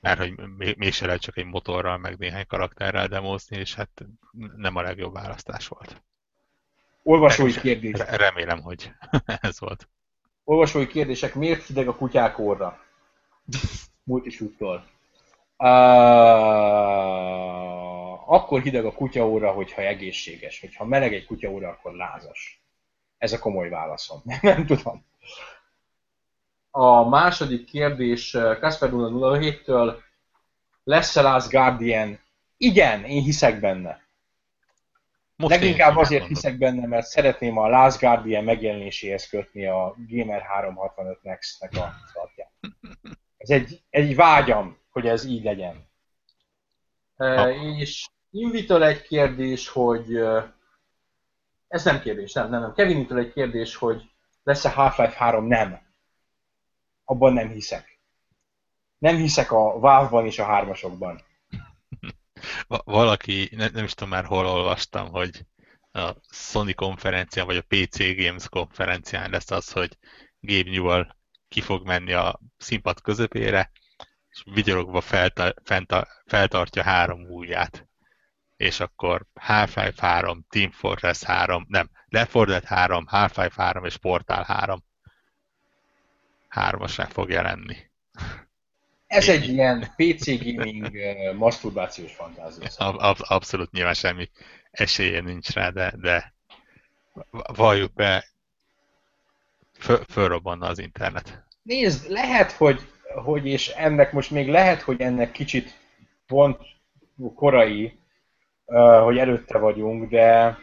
[0.00, 0.34] mert hogy
[0.76, 4.04] mégse lehet csak egy motorral, meg néhány karakterrel demózni, és hát
[4.56, 6.02] nem a legjobb választás volt.
[7.02, 7.98] Olvasói kérdés.
[7.98, 8.92] Remélem, hogy
[9.40, 9.88] ez volt.
[10.44, 11.34] Olvasói kérdések.
[11.34, 12.86] Miért hideg a kutyák orra?
[14.04, 14.86] Multisúttól.
[15.56, 15.68] Uh,
[18.32, 20.60] akkor hideg a kutyaóra, hogyha egészséges.
[20.60, 22.62] Hogyha meleg egy kutyaóra, akkor lázas.
[23.18, 24.22] Ez a komoly válaszom.
[24.40, 25.04] Nem tudom.
[26.70, 29.96] A második kérdés Kasper 007-től
[30.84, 32.20] lesz-e Last Guardian?
[32.56, 34.06] Igen, én hiszek benne.
[35.36, 36.28] Most Leginkább azért mondom.
[36.28, 42.50] hiszek benne, mert szeretném a Last Guardian megjelenéséhez kötni a Gamer 365 Next-nek a szartját.
[43.38, 45.86] Ez egy, egy vágyam, hogy ez így legyen.
[47.16, 47.50] Ha.
[47.50, 50.16] És Invitől egy kérdés, hogy...
[51.68, 52.72] Ez nem kérdés, nem, nem, nem.
[52.72, 54.10] Kevinitől egy kérdés, hogy
[54.42, 55.46] lesz-e Half-Life 3?
[55.46, 55.80] Nem.
[57.04, 57.98] Abban nem hiszek.
[58.98, 61.20] Nem hiszek a Valve-ban és a hármasokban.
[62.84, 65.46] Valaki, nem, nem is tudom már hol olvastam, hogy
[65.92, 69.98] a Sony konferencián, vagy a PC Games konferencián lesz az, hogy
[70.40, 71.16] Gabe Newell
[71.48, 73.70] ki fog menni a színpad közepére,
[74.30, 77.88] és vigyorogva felta, fenta, feltartja három ujját
[78.58, 83.96] és akkor Half-Life 3, Team Fortress 3, nem, Left 4 Dead 3, Half-Life 3 és
[83.96, 84.84] Portal 3
[86.48, 87.76] hármasra fog jelenni.
[89.06, 89.34] Ez Én...
[89.34, 90.90] egy ilyen PC gaming
[91.36, 92.68] masturbációs fantázia.
[92.76, 94.30] Ab- abszolút nyilván semmi
[94.70, 96.34] esélye nincs rá, de, de
[97.30, 98.24] valljuk be,
[99.78, 101.46] föl, fölrobbanna az internet.
[101.62, 102.80] Nézd, lehet, hogy,
[103.24, 105.78] hogy, és ennek most még lehet, hogy ennek kicsit
[106.26, 106.56] pont
[107.34, 107.98] korai,
[109.02, 110.58] hogy előtte vagyunk, de,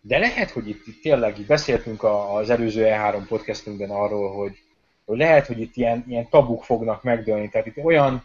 [0.00, 4.58] de lehet, hogy itt, itt tényleg beszéltünk az előző E3 podcastünkben arról, hogy,
[5.04, 7.48] hogy lehet, hogy itt ilyen, ilyen tabuk fognak megdőlni.
[7.48, 8.24] Tehát itt olyan,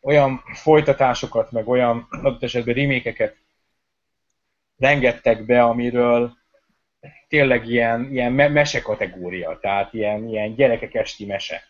[0.00, 3.36] olyan folytatásokat, meg olyan adott esetben remékeket
[4.78, 6.36] rengettek be, amiről
[7.28, 11.62] tényleg ilyen, ilyen mese kategória, tehát ilyen, ilyen gyerekek esti mese.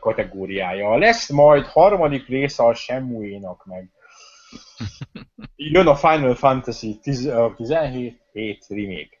[0.00, 0.96] kategóriája.
[0.96, 3.90] Lesz majd harmadik része a Shenmue-nak meg.
[5.56, 6.98] Jön a Final Fantasy
[7.56, 9.18] 17 7 remake.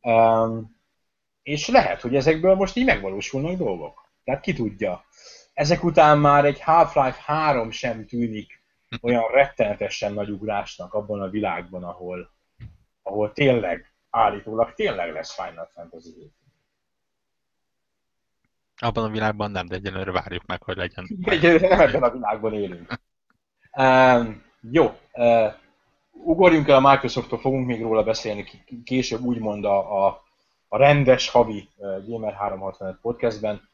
[0.00, 0.76] Um,
[1.42, 4.10] és lehet, hogy ezekből most így megvalósulnak dolgok.
[4.24, 5.04] Tehát ki tudja.
[5.54, 8.62] Ezek után már egy Half-Life 3 sem tűnik
[9.02, 12.30] olyan rettenetesen nagy ugrásnak abban a világban, ahol,
[13.02, 16.32] ahol tényleg, állítólag tényleg lesz Final Fantasy 7.
[18.78, 21.06] Abban a világban nem, de egyenlőre várjuk meg, hogy legyen.
[21.22, 23.00] Egyelőre nem ebben a világban élünk.
[23.78, 25.52] Um, jó, uh,
[26.12, 28.44] ugorjunk el a Microsofttól, fogunk még róla beszélni
[28.84, 30.22] később, úgymond a, a,
[30.68, 33.68] a rendes havi uh, Gamer 365 podcastben.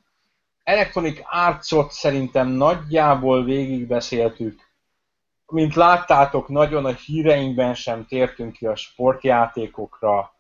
[0.64, 4.71] Electronic Arts-ot szerintem nagyjából végigbeszéltük.
[5.52, 10.34] Mint láttátok, nagyon a híreinkben sem tértünk ki a sportjátékokra.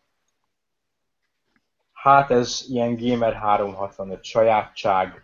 [1.92, 5.22] Hát ez ilyen Gamer 365 sajátság.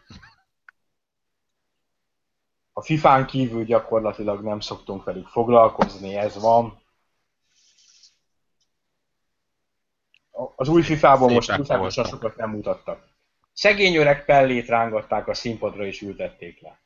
[2.73, 6.83] A FIFA-n kívül gyakorlatilag nem szoktunk velük foglalkozni, ez van.
[10.57, 13.09] Az új FIFA-ból most túlságosan sokat nem mutattak.
[13.53, 16.81] Szegény öreg pellét rángatták a színpadra és ültették le.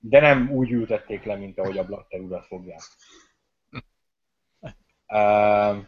[0.00, 2.80] De nem úgy ültették le, mint ahogy a blatterúrat fogják.
[5.12, 5.84] Uh,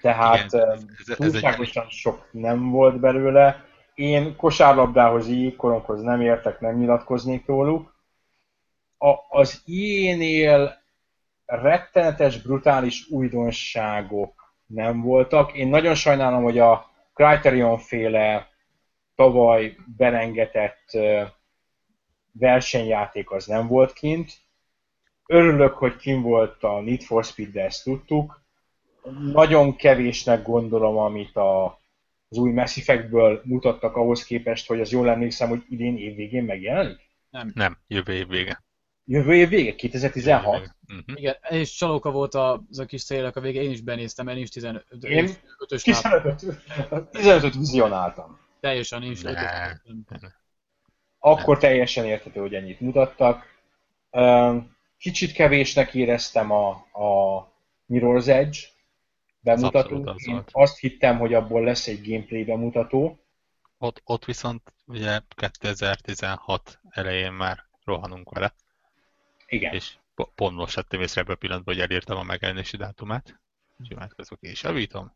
[0.00, 1.90] tehát Igen, ez, ez, ez túlságosan egy...
[1.90, 3.64] sok nem volt belőle.
[3.94, 7.96] Én kosárlabdához, koromhoz nem értek, nem nyilatkoznék róluk.
[8.98, 10.78] A, az ilyenél
[11.46, 15.52] rettenetes, brutális újdonságok nem voltak.
[15.52, 18.48] Én nagyon sajnálom, hogy a Criterion féle
[19.14, 20.98] tavaly berengetett
[22.38, 24.32] versenyjáték az nem volt kint.
[25.26, 28.42] Örülök, hogy kim volt a Need for Speed, de ezt tudtuk.
[29.32, 31.64] Nagyon kevésnek gondolom, amit a,
[32.28, 36.98] az új Mass Effectből mutattak ahhoz képest, hogy az jól emlékszem, hogy idén évvégén megjelenik?
[37.30, 37.50] Nem.
[37.54, 38.62] Nem, jövő év vége.
[39.04, 39.74] Jövő év vége?
[39.74, 40.54] 2016?
[40.54, 40.68] Uh-huh.
[40.86, 41.16] Mhm.
[41.16, 44.48] Igen, és csalóka volt az a kis szélek a vége, én is benéztem, én is
[44.48, 45.30] 15 Én
[45.66, 46.44] 15
[47.10, 48.38] 15 vizionáltam.
[48.60, 49.22] Teljesen, én is
[51.18, 53.44] Akkor teljesen érthető, hogy ennyit mutattak.
[54.98, 57.52] Kicsit kevésnek éreztem a, a
[57.88, 58.58] Mirror's Edge
[59.40, 60.20] bemutatót.
[60.20, 63.18] Én azt hittem, hogy abból lesz egy gameplay bemutató.
[63.78, 68.54] Ott, ott viszont ugye 2016 elején már rohanunk vele.
[69.46, 69.74] Igen.
[69.74, 69.96] És
[70.34, 73.40] pont most vettem észre ebben a pillanatban, hogy elírtam a megjelenési dátumát.
[73.96, 75.12] Már közben és javítom.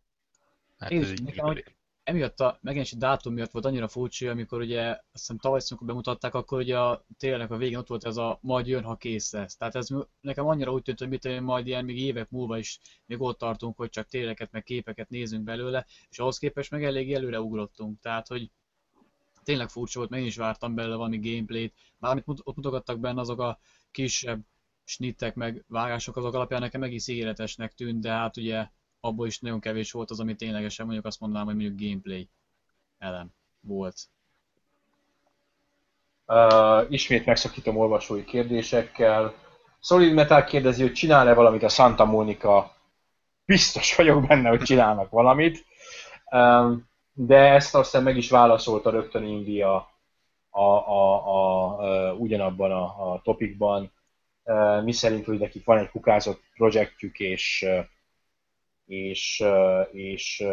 [0.78, 1.64] Hát Én ez hogy
[2.04, 6.34] emiatt a megjelenési dátum miatt volt annyira furcsa, amikor ugye azt hiszem tavaly amikor bemutatták,
[6.34, 9.56] akkor ugye a tényleg a végén ott volt ez a majd jön, ha kész lesz.
[9.56, 9.88] Tehát ez
[10.20, 13.76] nekem annyira úgy tűnt, hogy mit majd ilyen még évek múlva is még ott tartunk,
[13.76, 18.00] hogy csak téleket meg képeket nézünk belőle, és ahhoz képest meg elég előre ugrottunk.
[18.00, 18.50] Tehát, hogy
[19.42, 23.40] tényleg furcsa volt, meg én is vártam belőle valami gameplayt, bármit ott mutogattak benne azok
[23.40, 23.58] a
[23.90, 24.44] kisebb
[24.84, 28.68] snittek meg vágások azok alapján nekem egész ígéretesnek tűnt, de hát ugye
[29.04, 32.28] abból is nagyon kevés volt az, ami ténylegesen mondjuk azt mondanám, hogy mondjuk gameplay
[32.98, 33.28] elem
[33.60, 33.96] volt.
[36.26, 39.34] Uh, ismét megszakítom olvasói kérdésekkel.
[39.80, 42.76] Solid Metal kérdezi, hogy csinál-e valamit a Santa Monica.
[43.44, 45.64] Biztos vagyok benne, hogy csinálnak valamit.
[46.30, 49.74] Um, de ezt aztán meg is válaszolta rögtön India
[50.50, 53.92] a, a, a, a, ugyanabban a, a topikban
[54.82, 57.66] mi szerint, hogy nekik van egy kukázott projektjük, és,
[58.86, 59.44] és,
[59.92, 60.44] és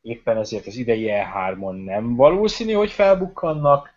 [0.00, 3.92] éppen ezért az idei E3-on nem valószínű, hogy felbukkannak,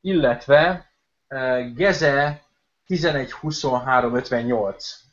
[0.00, 0.90] illetve
[1.74, 2.44] Geze
[2.86, 5.04] 112358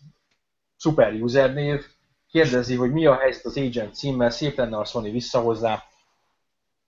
[0.77, 1.85] szuper usernév.
[2.31, 5.83] Kérdezi, hogy mi a helyzet az Agent címmel, szép lenne a Sony visszahozzá.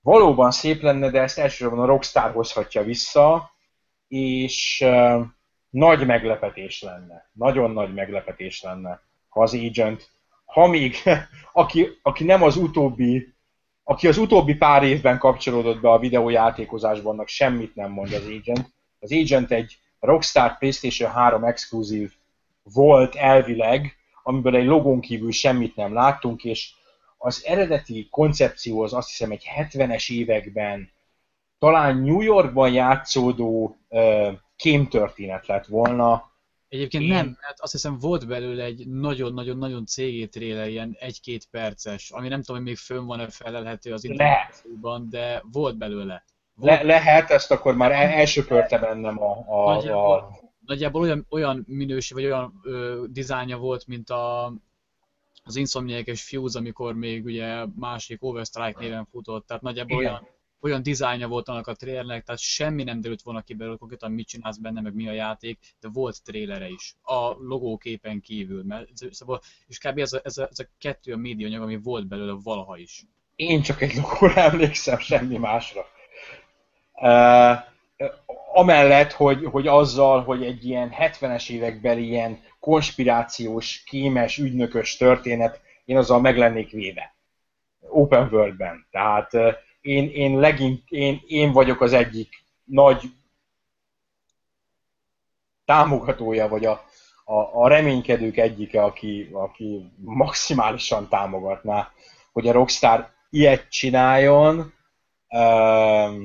[0.02, 3.52] Valóban szép lenne, de ezt elsősorban a Rockstar hozhatja vissza,
[4.08, 4.86] és
[5.70, 10.10] nagy meglepetés lenne, nagyon nagy meglepetés lenne, ha az agent,
[10.46, 10.96] ha még,
[11.54, 13.34] aki, aki nem az utóbbi,
[13.84, 18.74] aki az utóbbi pár évben kapcsolódott be a videójátékozásban, annak semmit nem mond az agent.
[19.00, 22.12] Az agent egy Rockstar PlayStation 3 exkluzív
[22.64, 26.74] volt elvileg, amiből egy logón kívül semmit nem láttunk, és
[27.18, 30.94] az eredeti koncepció az azt hiszem egy 70-es években
[31.60, 36.32] talán New Yorkban játszódó uh, kémtörténet lett volna.
[36.70, 37.10] Egyébként Én...
[37.10, 42.42] nem, mert azt hiszem volt belőle egy nagyon-nagyon-nagyon cégé trailer, ilyen egy-két perces, ami nem
[42.42, 46.24] tudom, hogy még fönn van-e felelhető az internetben, de volt belőle.
[46.56, 46.72] Volt.
[46.72, 49.46] Le, lehet, ezt akkor már el, elsöpörte bennem a...
[49.48, 50.52] a, nagyjából, a...
[50.66, 54.54] nagyjából olyan, olyan minőség, vagy olyan ö, dizájnja volt, mint a,
[55.44, 60.12] az Insomniac és Fuse, amikor még ugye másik Overstrike néven futott, tehát nagyjából Igen.
[60.12, 60.28] olyan
[60.62, 64.28] olyan dizájnja volt annak a trailernek, tehát semmi nem derült volna ki belőle konkrétan mit
[64.28, 66.96] csinálsz benne, meg mi a játék, de volt trailere is.
[67.02, 68.64] A logóképen kívül.
[68.64, 69.98] Mert, szóval, és kb.
[69.98, 73.04] Ez a, ez, a, ez a kettő a médianyag, ami volt belőle valaha is.
[73.36, 75.86] Én csak egy logóra emlékszem, semmi másra.
[76.94, 77.74] Uh,
[78.54, 85.98] amellett, hogy, hogy azzal, hogy egy ilyen 70-es évekbeli ilyen konspirációs, kémes, ügynökös történet, én
[85.98, 87.16] azzal meg lennék véve.
[87.80, 88.88] Open World-ben.
[88.92, 89.32] Tehát
[89.86, 93.02] én, én, legink, én, én vagyok az egyik nagy
[95.66, 96.86] támogatója, vagy a,
[97.24, 101.92] a, a reménykedők egyike, aki, aki maximálisan támogatná,
[102.32, 104.74] hogy a Rockstar ilyet csináljon,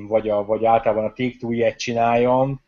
[0.07, 2.61] vagy, a, vagy általában a Take-Two ilyet csináljon.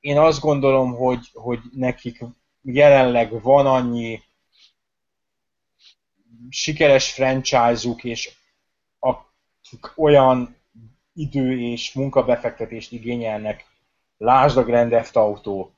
[0.00, 2.24] Én azt gondolom, hogy, hogy nekik
[2.62, 4.22] jelenleg van annyi
[6.48, 8.35] sikeres franchise-uk, és
[9.96, 10.56] olyan
[11.14, 13.66] idő és munkabefektetést igényelnek,
[14.18, 15.70] lásd a Grand Theft Auto,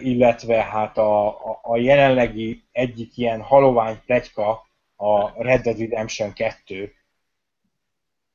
[0.00, 6.94] illetve hát a, a, a jelenlegi egyik ilyen halovány pletyka, a Red Dead Redemption 2,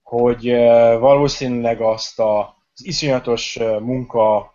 [0.02, 0.52] hogy
[1.00, 4.54] valószínűleg azt az iszonyatos munka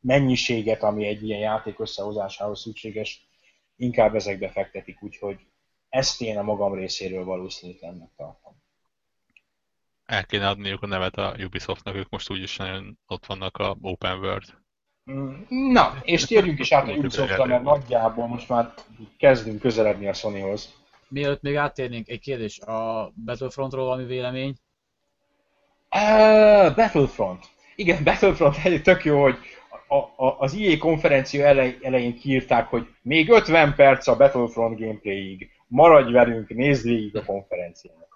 [0.00, 3.28] mennyiséget, ami egy ilyen játék összehozásához szükséges,
[3.76, 5.38] inkább ezekbe fektetik, úgyhogy
[5.88, 8.64] ezt én a magam részéről valószínűtlennek tartom.
[10.06, 14.18] El kéne adniuk a nevet a Ubisoftnak, ők most úgyis nagyon ott vannak a Open
[14.18, 14.44] World.
[15.10, 18.74] Mm, na, és térjünk is át a Ubisoftra, mert nagyjából most már
[19.18, 20.74] kezdünk közeledni a Sonyhoz.
[21.08, 22.60] Mielőtt még áttérnénk, egy kérdés.
[22.60, 24.54] A Battlefrontról valami vélemény?
[25.90, 27.44] Uh, Battlefront.
[27.76, 29.36] Igen, Battlefront egy tök jó, hogy
[29.88, 35.50] a, a, az EA konferencia elej, elején kiírták, hogy még 50 perc a Battlefront gameplayig.
[35.66, 38.06] Maradj velünk, nézd végig a konferenciának.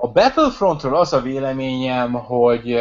[0.00, 2.80] A Battlefrontról az a véleményem, hogy,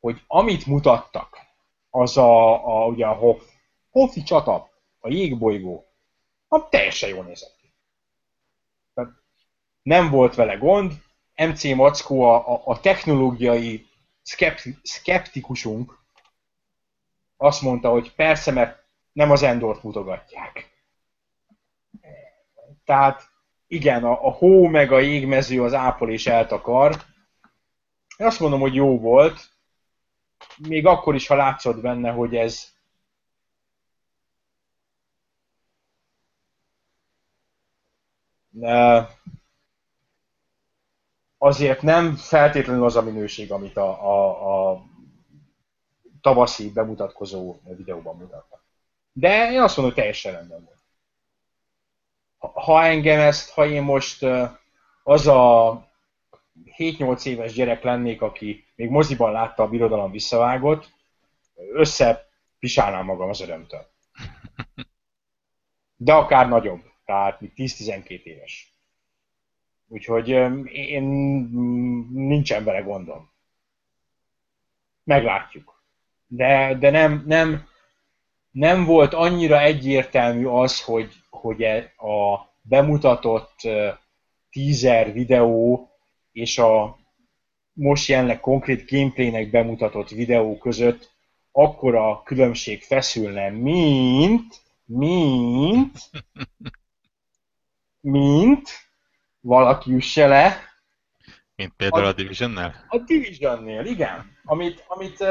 [0.00, 1.36] hogy amit mutattak,
[1.90, 3.42] az a, a, ugye a Hoff,
[3.90, 5.86] Hoffi csata, a jégbolygó,
[6.48, 7.74] a teljesen jól nézett ki.
[8.94, 9.12] Tehát
[9.82, 10.92] nem volt vele gond,
[11.36, 13.86] MC Mackó a, a, a technológiai
[14.22, 15.46] szkepti,
[17.36, 20.70] azt mondta, hogy persze, mert nem az Endort mutogatják.
[22.84, 23.29] Tehát
[23.70, 26.94] igen, a, a hó meg a jégmező az ápol és eltakar.
[28.16, 29.50] Én azt mondom, hogy jó volt,
[30.68, 32.72] még akkor is, ha látszott benne, hogy ez
[41.38, 44.82] azért nem feltétlenül az a minőség, amit a, a, a
[46.20, 48.64] tavaszi bemutatkozó videóban mutattak.
[49.12, 50.79] De én azt mondom, hogy teljesen rendben volt.
[52.40, 54.26] Ha engem ezt, ha én most
[55.02, 55.88] az a
[56.76, 60.92] 7-8 éves gyerek lennék, aki még moziban látta a birodalom visszavágott,
[61.72, 63.86] összepisálnám magam az örömtől.
[65.96, 68.74] De akár nagyobb, tehát 10-12 éves.
[69.88, 70.28] Úgyhogy
[70.72, 71.02] én
[72.12, 73.30] nincsen vele gondom.
[75.04, 75.82] Meglátjuk.
[76.26, 77.68] De, de nem, nem,
[78.50, 83.60] nem volt annyira egyértelmű az, hogy, hogy e, a bemutatott
[84.50, 85.90] teaser videó
[86.32, 86.98] és a
[87.72, 91.10] most jelenleg konkrét gameplaynek bemutatott videó között
[91.52, 96.10] akkora különbség feszülne, mint, mint,
[98.00, 98.68] mint
[99.40, 100.58] valaki üsse le.
[101.56, 102.84] Mint például a, a Division-nel?
[102.88, 104.38] A Division-nél, igen.
[104.44, 105.28] Amit, amit uh,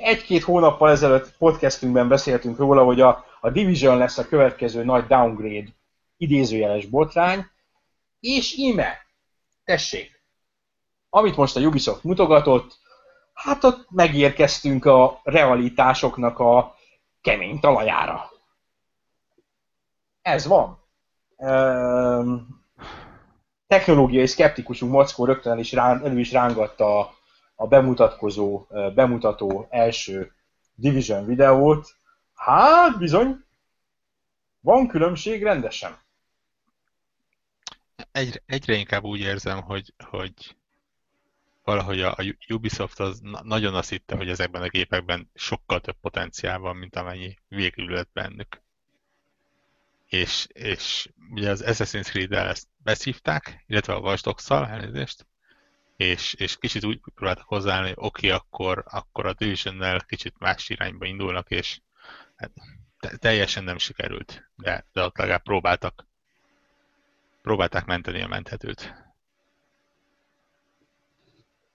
[0.00, 5.68] egy-két hónappal ezelőtt podcastünkben beszéltünk róla, hogy a, a Division lesz a következő nagy downgrade
[6.16, 7.46] idézőjeles botrány,
[8.20, 8.98] és íme,
[9.64, 10.22] tessék,
[11.10, 12.78] amit most a Ubisoft mutogatott,
[13.34, 16.74] hát ott megérkeztünk a realitásoknak a
[17.20, 18.30] kemény talajára.
[20.22, 20.78] Ez van
[23.66, 27.14] technológiai szkeptikusunk Mackó rögtön is, rán, elő is rángatta a,
[27.60, 30.32] a bemutatkozó, bemutató első
[30.74, 31.96] Division videót.
[32.34, 33.44] Hát bizony,
[34.60, 35.98] van különbség rendesen.
[38.12, 40.56] Egyre, egyre inkább úgy érzem, hogy, hogy
[41.64, 46.58] valahogy a, a Ubisoft az nagyon azt hitte, hogy ezekben a gépekben sokkal több potenciál
[46.58, 48.60] van, mint amennyi végül lett bennük
[50.08, 55.26] és, és ugye az Assassin's Creed-el ezt beszívták, illetve a Watch Dogs-szal, elnézést,
[55.98, 61.04] és, és kicsit úgy próbáltak hozzáállni, oké, okay, akkor, akkor a division kicsit más irányba
[61.06, 61.80] indulnak, és
[62.36, 62.50] hát,
[63.18, 66.06] teljesen nem sikerült, de, de ott legalább próbáltak
[67.42, 69.07] próbálták menteni a menthetőt.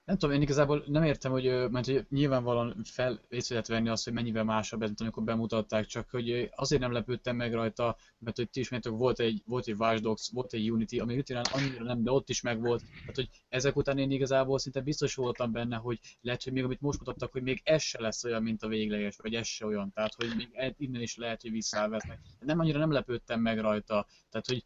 [0.04, 4.12] Nem tudom, én igazából nem értem, hogy, mert hogy nyilvánvalóan fel lehet venni azt, hogy
[4.12, 8.60] mennyivel másabb ez, amikor bemutatták, csak hogy azért nem lepődtem meg rajta, mert hogy ti
[8.60, 12.10] ismertek, volt egy, volt egy Watch Dogs, volt egy Unity, ami utána annyira nem, de
[12.10, 12.80] ott is megvolt.
[12.80, 16.80] Tehát, hogy ezek után én igazából szinte biztos voltam benne, hogy lehet, hogy még amit
[16.80, 19.92] most mutattak, hogy még ez se lesz olyan, mint a végleges, vagy ez se olyan.
[19.92, 22.20] Tehát, hogy még e- innen is lehet, hogy visszavetnek.
[22.40, 24.06] Nem annyira nem lepődtem meg rajta.
[24.30, 24.64] Tehát, hogy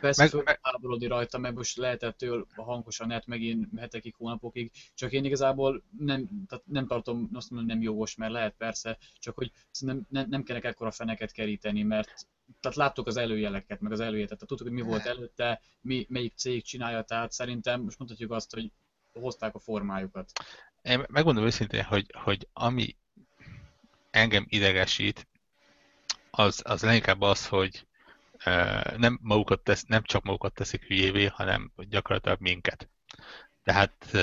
[0.00, 0.58] Persze meg, meg...
[0.62, 6.28] háborodni rajta, meg most lehetett től hangosan net megint hetekig, hónapokig, csak én igazából nem,
[6.48, 10.42] tehát nem tartom azt mondom, nem jogos, mert lehet persze, csak hogy szerintem nem, nem
[10.42, 12.28] kellene ekkora feneket keríteni, mert
[12.60, 16.32] tehát láttuk az előjeleket, meg az előjelet, tehát tudtuk, hogy mi volt előtte, mi, melyik
[16.36, 18.70] cég csinálja, tehát szerintem most mondhatjuk azt, hogy
[19.12, 20.32] hozták a formájukat.
[20.82, 22.96] Én megmondom őszintén, hogy, hogy ami
[24.10, 25.28] engem idegesít,
[26.30, 27.86] az, az leginkább az, hogy
[28.96, 32.90] nem, magukat tesz, nem csak magukat teszik hülyévé, hanem gyakorlatilag minket.
[33.62, 34.16] Tehát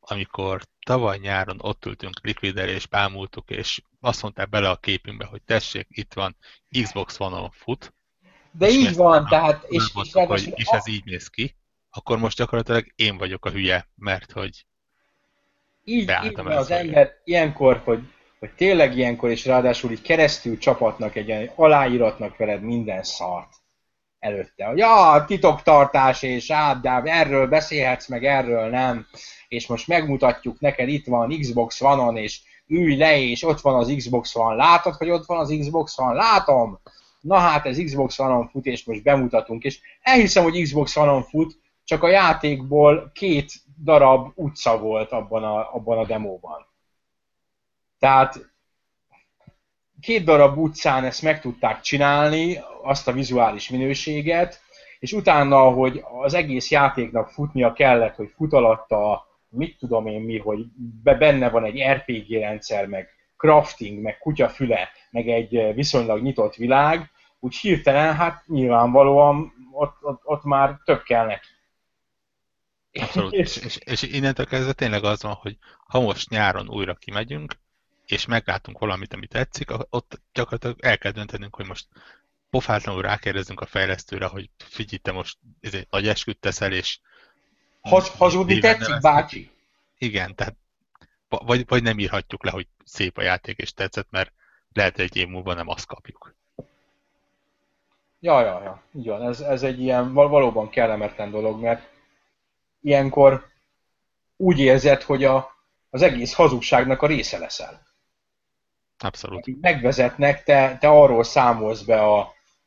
[0.00, 5.42] amikor tavaly nyáron ott ültünk Liquider és bámultuk, és azt mondták bele a képünkbe, hogy
[5.42, 6.36] tessék, itt van,
[6.82, 7.94] Xbox One-on fut.
[8.50, 9.64] De így van, tehát...
[9.68, 11.56] És, és, mondtuk, hogy, és ez így néz ki,
[11.90, 14.66] akkor most gyakorlatilag én vagyok a hülye, mert hogy
[15.84, 18.12] így, így van az ember ilyenkor, hogy,
[18.44, 23.48] hogy tényleg ilyenkor, és ráadásul így keresztül csapatnak egy aláíratnak veled minden szart
[24.18, 24.72] előtte.
[24.74, 29.06] Ja, titoktartás és át, erről beszélhetsz, meg erről nem,
[29.48, 33.92] és most megmutatjuk neked, itt van Xbox One-on, és ülj le, és ott van az
[33.96, 34.54] Xbox One.
[34.54, 36.14] Látod, hogy ott van az Xbox One?
[36.14, 36.80] Látom!
[37.20, 39.64] Na hát ez Xbox One-on fut, és most bemutatunk.
[39.64, 43.52] És elhiszem, hogy Xbox One-on fut, csak a játékból két
[43.84, 46.72] darab utca volt abban a, abban a demóban.
[48.04, 48.52] Tehát
[50.00, 54.60] két darab utcán ezt meg tudták csinálni, azt a vizuális minőséget,
[54.98, 60.38] és utána, hogy az egész játéknak futnia kellett, hogy fut alatta, mit tudom én mi,
[60.38, 60.64] hogy
[61.02, 67.56] benne van egy RPG rendszer, meg crafting, meg kutyafüle, meg egy viszonylag nyitott világ, úgy
[67.56, 71.48] hirtelen, hát nyilvánvalóan ott, ott, ott már több kell neki.
[72.92, 73.32] Abszolút.
[73.42, 77.62] és, és, és innentől kezdve tényleg az van, hogy ha most nyáron újra kimegyünk,
[78.06, 81.86] és meglátunk valamit, amit tetszik, ott gyakorlatilag el kell döntenünk, hogy most
[82.50, 86.98] pofátlanul rákérdezünk a fejlesztőre, hogy figyelj, te most egy nagy esküt teszel, és...
[87.80, 89.50] Has, hazudni tetszik, bácsi?
[89.98, 90.56] Igen, tehát
[91.28, 94.32] vagy, vagy nem írhatjuk le, hogy szép a játék és tetszett, mert
[94.72, 96.34] lehet egy év múlva nem azt kapjuk.
[98.20, 99.22] Ja, ja, ja, így van.
[99.22, 101.88] Ez, ez egy ilyen valóban kellemetlen dolog, mert
[102.80, 103.48] ilyenkor
[104.36, 105.56] úgy érzed, hogy a,
[105.90, 107.86] az egész hazugságnak a része leszel.
[109.04, 109.60] Abszolút.
[109.60, 112.18] Megvezetnek, te, te arról számolsz be a,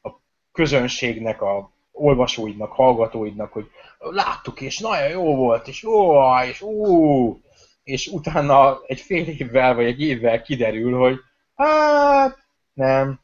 [0.02, 0.10] a
[0.52, 3.70] közönségnek, a olvasóidnak, hallgatóidnak, hogy
[4.00, 7.42] láttuk, és nagyon jó volt, és ó, és ú,
[7.84, 11.20] és utána egy fél évvel, vagy egy évvel kiderül, hogy
[11.56, 12.38] hát,
[12.74, 13.20] nem,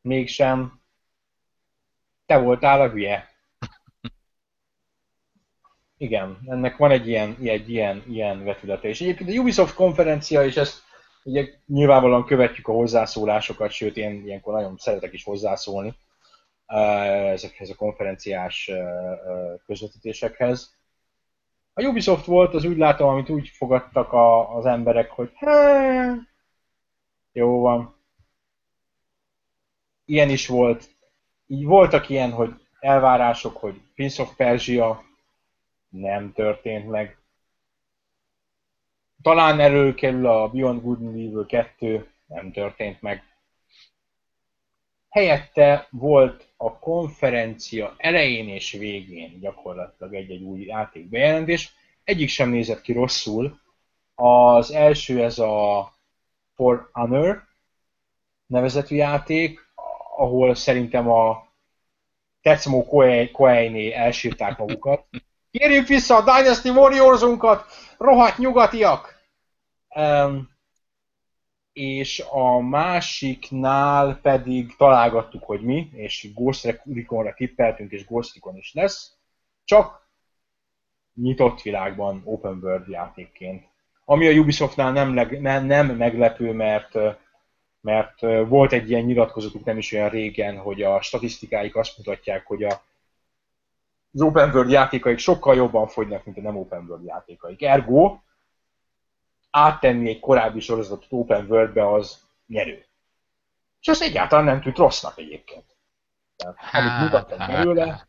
[0.00, 0.80] mégsem,
[2.26, 3.28] te voltál a hülye.
[5.96, 8.88] Igen, ennek van egy ilyen, egy ilyen, ilyen vetülete.
[8.88, 10.86] És egyébként a Ubisoft konferencia, és ezt
[11.28, 15.94] ugye nyilvánvalóan követjük a hozzászólásokat, sőt én ilyenkor nagyon szeretek is hozzászólni
[16.66, 18.70] ezekhez a konferenciás
[19.66, 20.76] közvetítésekhez.
[21.74, 25.30] A Ubisoft volt, az úgy látom, amit úgy fogadtak a, az emberek, hogy
[27.32, 27.96] jó van.
[30.04, 30.88] Ilyen is volt.
[31.46, 35.02] Így voltak ilyen, hogy elvárások, hogy Prince of Persia
[35.88, 37.17] nem történt meg.
[39.22, 43.22] Talán előkerül a Beyond Good and Evil 2, nem történt meg.
[45.08, 51.72] Helyette volt a konferencia elején és végén gyakorlatilag egy-egy új játék bejelentés.
[52.04, 53.60] Egyik sem nézett ki rosszul.
[54.14, 55.92] Az első ez a
[56.54, 57.46] For Honor
[58.46, 59.60] nevezetű játék,
[60.16, 61.48] ahol szerintem a
[62.42, 62.84] Tetsumo
[63.32, 65.06] Koei-né elsírták magukat.
[65.50, 67.64] Kérjük vissza a Dynasty Warriors-unkat,
[67.98, 69.14] rohadt nyugatiak!
[69.94, 70.56] Um,
[71.72, 78.72] és a másiknál pedig találgattuk, hogy mi, és Ghost Recon-ra tippeltünk, és Ghost Recon is
[78.74, 79.12] lesz,
[79.64, 80.08] csak
[81.14, 83.66] nyitott világban, open world játékként.
[84.04, 86.94] Ami a Ubisoftnál nem, leg, nem, nem meglepő, mert,
[87.80, 92.62] mert volt egy ilyen nyilatkozatuk nem is olyan régen, hogy a statisztikáik azt mutatják, hogy
[92.62, 92.82] a
[94.12, 97.62] az open world játékaik sokkal jobban fogynak, mint a nem open world játékaik.
[97.62, 98.18] Ergo,
[99.50, 102.86] áttenni egy korábbi sorozatot open worldbe az nyerő.
[103.80, 105.76] És az egyáltalán nem tűnt rossznak egyébként.
[106.36, 108.06] Tehát, hát, amit mutattak hát, belőle,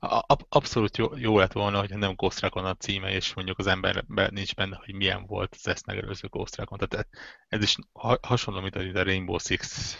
[0.00, 0.46] hát.
[0.48, 4.30] abszolút jó, jó lett volna, hogy nem Ghost Recon a címe, és mondjuk az emberben
[4.32, 6.78] nincs benne, hogy milyen volt az ezt megelőző Ghost Recon.
[6.78, 7.08] Tehát
[7.48, 7.76] ez is
[8.20, 9.96] hasonló, mint a Rainbow Six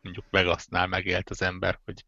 [0.00, 2.04] mondjuk Vegasnál megélt az ember, hogy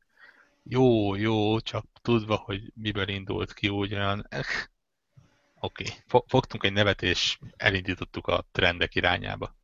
[0.69, 4.41] jó, jó, csak tudva, hogy miből indult ki, ugyan, eh,
[5.61, 6.23] oké, okay.
[6.27, 9.55] fogtunk egy nevet, és elindítottuk a trendek irányába.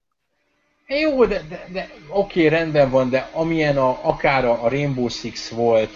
[0.86, 5.48] Jó, de, de, de oké, okay, rendben van, de amilyen a, akár a Rainbow Six
[5.48, 5.90] volt,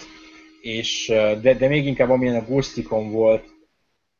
[0.61, 1.07] és,
[1.41, 3.45] de, de még inkább amilyen a Ghost Recon volt,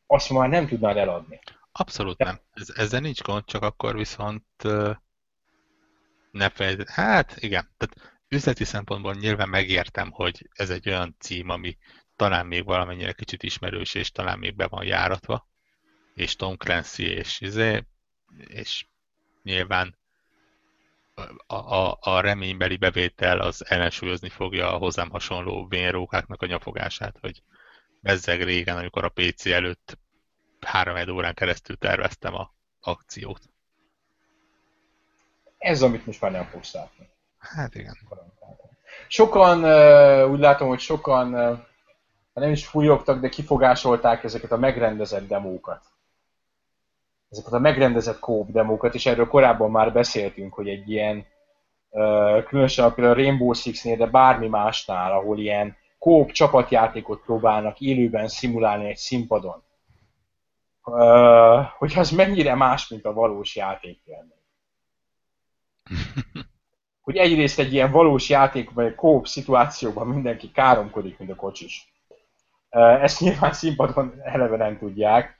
[0.06, 1.40] azt már nem tudnád eladni.
[1.72, 2.24] Abszolút de...
[2.24, 2.40] nem.
[2.52, 4.44] Ez, ezzel nincs gond, csak akkor viszont
[6.30, 6.88] ne felejtsd.
[6.88, 11.76] Hát igen, tehát üzleti szempontból nyilván megértem, hogy ez egy olyan cím, ami
[12.16, 15.48] talán még valamennyire kicsit ismerős, és talán még be van járatva,
[16.14, 17.84] és Tom Clancy, és, izé,
[18.46, 18.86] és
[19.42, 19.96] nyilván
[21.46, 27.42] a, a, a reménybeli bevétel az ellensúlyozni fogja a hozzám hasonló vénrókáknak a nyafogását, hogy
[28.00, 29.98] bezzeg régen, amikor a PC előtt
[30.60, 33.42] három órán keresztül terveztem a akciót.
[35.58, 37.08] Ez, amit most már nem fogsz látni.
[37.54, 37.96] Hát igen.
[39.08, 39.58] Sokan,
[40.30, 41.30] úgy látom, hogy sokan
[42.32, 45.82] nem is fújogtak, de kifogásolták ezeket a megrendezett demókat.
[47.30, 51.26] Ezeket a megrendezett kóp demókat, és erről korábban már beszéltünk, hogy egy ilyen,
[52.46, 58.88] különösen például a Rainbow Six-nél, de bármi másnál, ahol ilyen kóp csapatjátékot próbálnak élőben szimulálni
[58.88, 59.62] egy színpadon,
[61.78, 64.30] hogy az mennyire más, mint a valós játékélmény.
[67.06, 71.92] hogy egyrészt egy ilyen valós játékban, egy kóp szituációban mindenki káromkodik, mint a kocsis.
[72.70, 75.38] Ezt nyilván színpadon eleve nem tudják.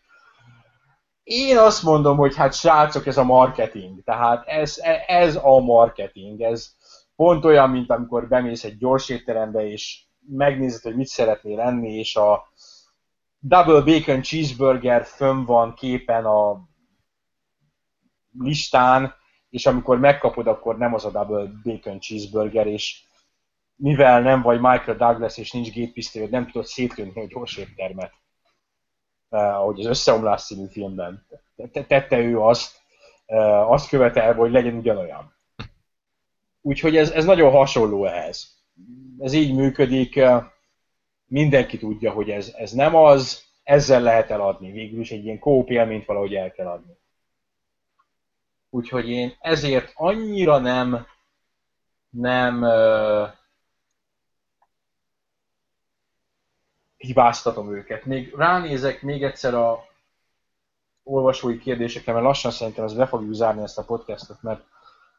[1.22, 4.04] Én azt mondom, hogy hát srácok, ez a marketing.
[4.04, 6.40] Tehát ez, ez a marketing.
[6.40, 6.74] Ez
[7.16, 12.16] pont olyan, mint amikor bemész egy gyors étterembe, és megnézed, hogy mit szeretnél enni, és
[12.16, 12.48] a
[13.38, 16.68] Double Bacon Cheeseburger fönn van képen a
[18.38, 19.14] listán,
[19.50, 23.02] és amikor megkapod, akkor nem az a double bacon cheeseburger, és
[23.76, 28.12] mivel nem vagy Michael Douglas, és nincs géppisztolyod, nem tudod szétlőni egy gyors éttermet.
[29.28, 31.26] Uh, ahogy az Összeomlás színű filmben.
[31.72, 32.80] Tette ő azt,
[33.26, 35.34] uh, azt követel, hogy legyen ugyanolyan.
[36.60, 38.56] Úgyhogy ez, ez nagyon hasonló ehhez.
[39.18, 40.44] Ez így működik, uh,
[41.26, 44.70] mindenki tudja, hogy ez, ez nem az, ezzel lehet eladni.
[44.72, 46.98] Végül is egy ilyen kóp élményt valahogy el kell adni.
[48.76, 51.06] Úgyhogy én ezért annyira nem,
[52.10, 53.28] nem uh,
[56.96, 58.04] hibáztatom őket.
[58.04, 59.84] Még ránézek még egyszer a
[61.02, 64.60] olvasói kérdésekre, mert lassan szerintem ez be fogjuk zárni ezt a podcastot, mert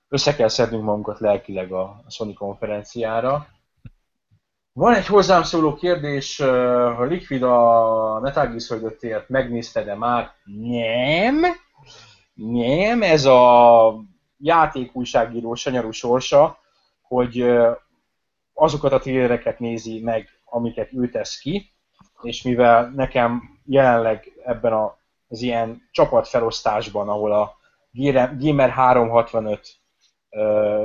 [0.09, 3.47] össze kell szednünk magunkat lelkileg a Sony konferenciára.
[4.73, 8.55] Van egy hozzám szóló kérdés, a Liquid a Metal
[8.99, 10.31] Gear megnézted-e már?
[10.45, 11.43] Nem.
[12.37, 13.93] Nem, ez a
[14.37, 16.57] játékújságíró sanyarú sorsa,
[17.01, 17.45] hogy
[18.53, 21.71] azokat a trélereket nézi meg, amiket ő tesz ki,
[22.21, 27.55] és mivel nekem jelenleg ebben a, az ilyen csapatfelosztásban, ahol a
[28.39, 29.77] Gamer 365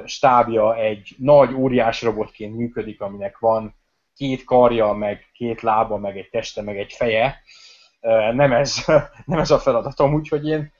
[0.04, 3.74] stábja egy nagy óriás robotként működik, aminek van
[4.14, 7.42] két karja, meg két lába, meg egy teste, meg egy feje,
[8.32, 8.84] nem ez,
[9.26, 10.72] nem ez a feladatom, úgyhogy én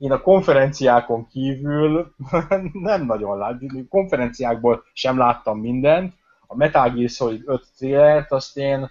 [0.00, 2.14] én a konferenciákon kívül
[2.72, 6.14] nem nagyon láttam, konferenciákból sem láttam mindent.
[6.46, 8.90] A Metal Gear Solid 5 trailert azt én,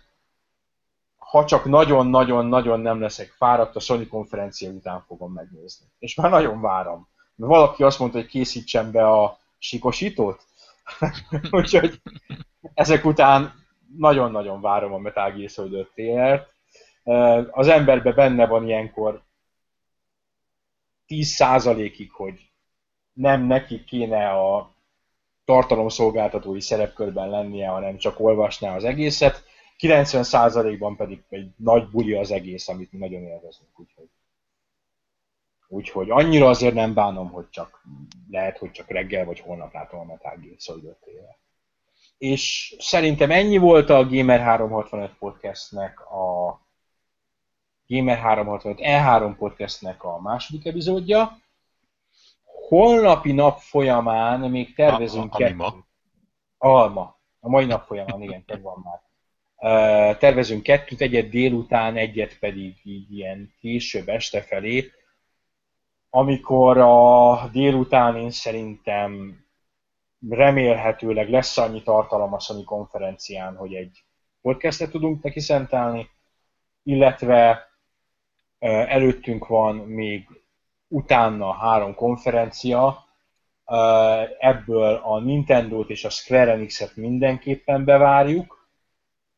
[1.18, 5.86] ha csak nagyon-nagyon-nagyon nem leszek fáradt, a Sony konferencia után fogom megnézni.
[6.00, 7.08] És már nagyon várom.
[7.36, 10.42] Mert valaki azt mondta, hogy készítsen be a sikosítót,
[11.52, 12.02] úgyhogy
[12.74, 13.54] ezek után
[13.98, 16.54] nagyon-nagyon várom a Metal Gear Solid 5 trailert.
[17.52, 19.28] Az emberbe benne van ilyenkor
[21.10, 22.50] 10%-ig, hogy
[23.14, 24.76] nem neki kéne a
[25.46, 29.44] tartalomszolgáltatói szerepkörben lennie, hanem csak olvasná az egészet,
[29.80, 33.80] 90%-ban pedig egy nagy buli az egész, amit mi nagyon élvezünk.
[33.80, 34.10] Úgyhogy,
[35.68, 37.86] úgyhogy annyira azért nem bánom, hogy csak
[38.30, 40.96] lehet, hogy csak reggel vagy holnap látom a Metal Gear Solid
[42.18, 46.60] És szerintem ennyi volt a Gamer 365 podcastnek a
[47.92, 51.38] Gamer 365 E3 podcastnek a második epizódja.
[52.44, 55.76] Holnapi nap folyamán még tervezünk a, a, ma.
[56.58, 57.20] Alma.
[57.40, 59.02] A mai nap folyamán, igen, kedv van már.
[59.62, 64.92] Uh, tervezünk kettőt, egyet délután, egyet pedig így ilyen később este felé,
[66.10, 69.40] amikor a délután én szerintem
[70.30, 74.04] remélhetőleg lesz annyi tartalom a Sony konferencián, hogy egy
[74.42, 76.10] podcastet tudunk neki szentelni,
[76.84, 77.69] illetve
[78.60, 80.28] előttünk van még
[80.88, 83.08] utána három konferencia,
[84.40, 88.70] ebből a Nintendo-t és a Square Enix-et mindenképpen bevárjuk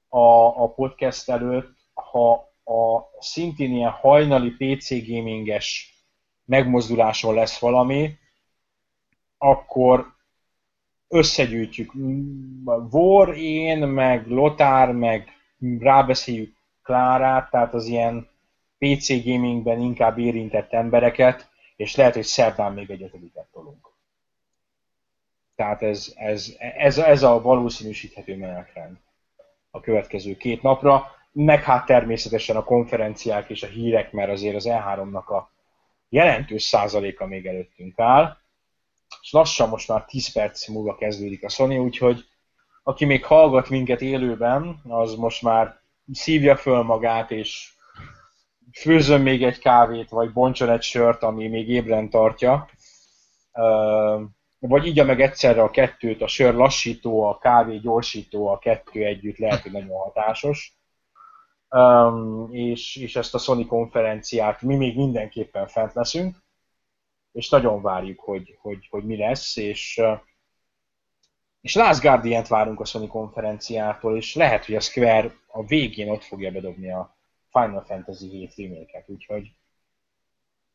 [0.08, 5.96] a, a podcast előtt, ha a szintén ilyen hajnali PC gaminges
[6.46, 8.18] megmozduláson lesz valami,
[9.38, 10.16] akkor
[11.08, 11.92] összegyűjtjük.
[12.90, 15.30] Vor, én, meg Lotár, meg
[15.80, 18.31] rábeszéljük Klárát, tehát az ilyen
[18.86, 23.88] PC gamingben inkább érintett embereket, és lehet, hogy szerdán még egy ötödiket tolunk.
[25.56, 28.98] Tehát ez, ez, ez, ez a valószínűsíthető menetrend
[29.72, 34.68] a következő két napra, meg hát természetesen a konferenciák és a hírek, mert azért az
[34.70, 35.52] E3-nak a
[36.10, 38.38] jelentős százaléka még előttünk áll,
[39.22, 42.26] és lassan most már 10 perc múlva kezdődik a Sony, úgyhogy
[42.84, 45.80] aki még hallgat minket élőben, az most már
[46.12, 47.74] szívja föl magát, és
[48.74, 52.70] főzön még egy kávét, vagy boncson egy sört, ami még ébren tartja.
[54.60, 59.38] Vagy igya meg egyszerre a kettőt, a sör lassító, a kávé gyorsító, a kettő együtt
[59.38, 60.80] lehet, hogy nagyon hatásos.
[62.52, 66.36] És, és ezt a Sony konferenciát mi még mindenképpen fent leszünk,
[67.32, 70.02] és nagyon várjuk, hogy, hogy, hogy mi lesz, és
[71.62, 76.24] és Last Guardian-t várunk a Sony konferenciától, és lehet, hogy a Square a végén ott
[76.24, 77.16] fogja bedobni a
[77.52, 79.52] Final Fantasy 7 remake úgyhogy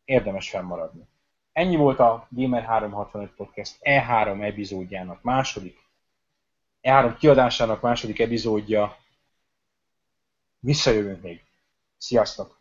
[0.04, 1.06] érdemes fennmaradni.
[1.52, 5.78] Ennyi volt a Gamer 365 Podcast E3 epizódjának második,
[6.82, 8.96] E3 kiadásának második epizódja.
[10.58, 11.44] Visszajövünk még.
[11.98, 12.55] Sziasztok!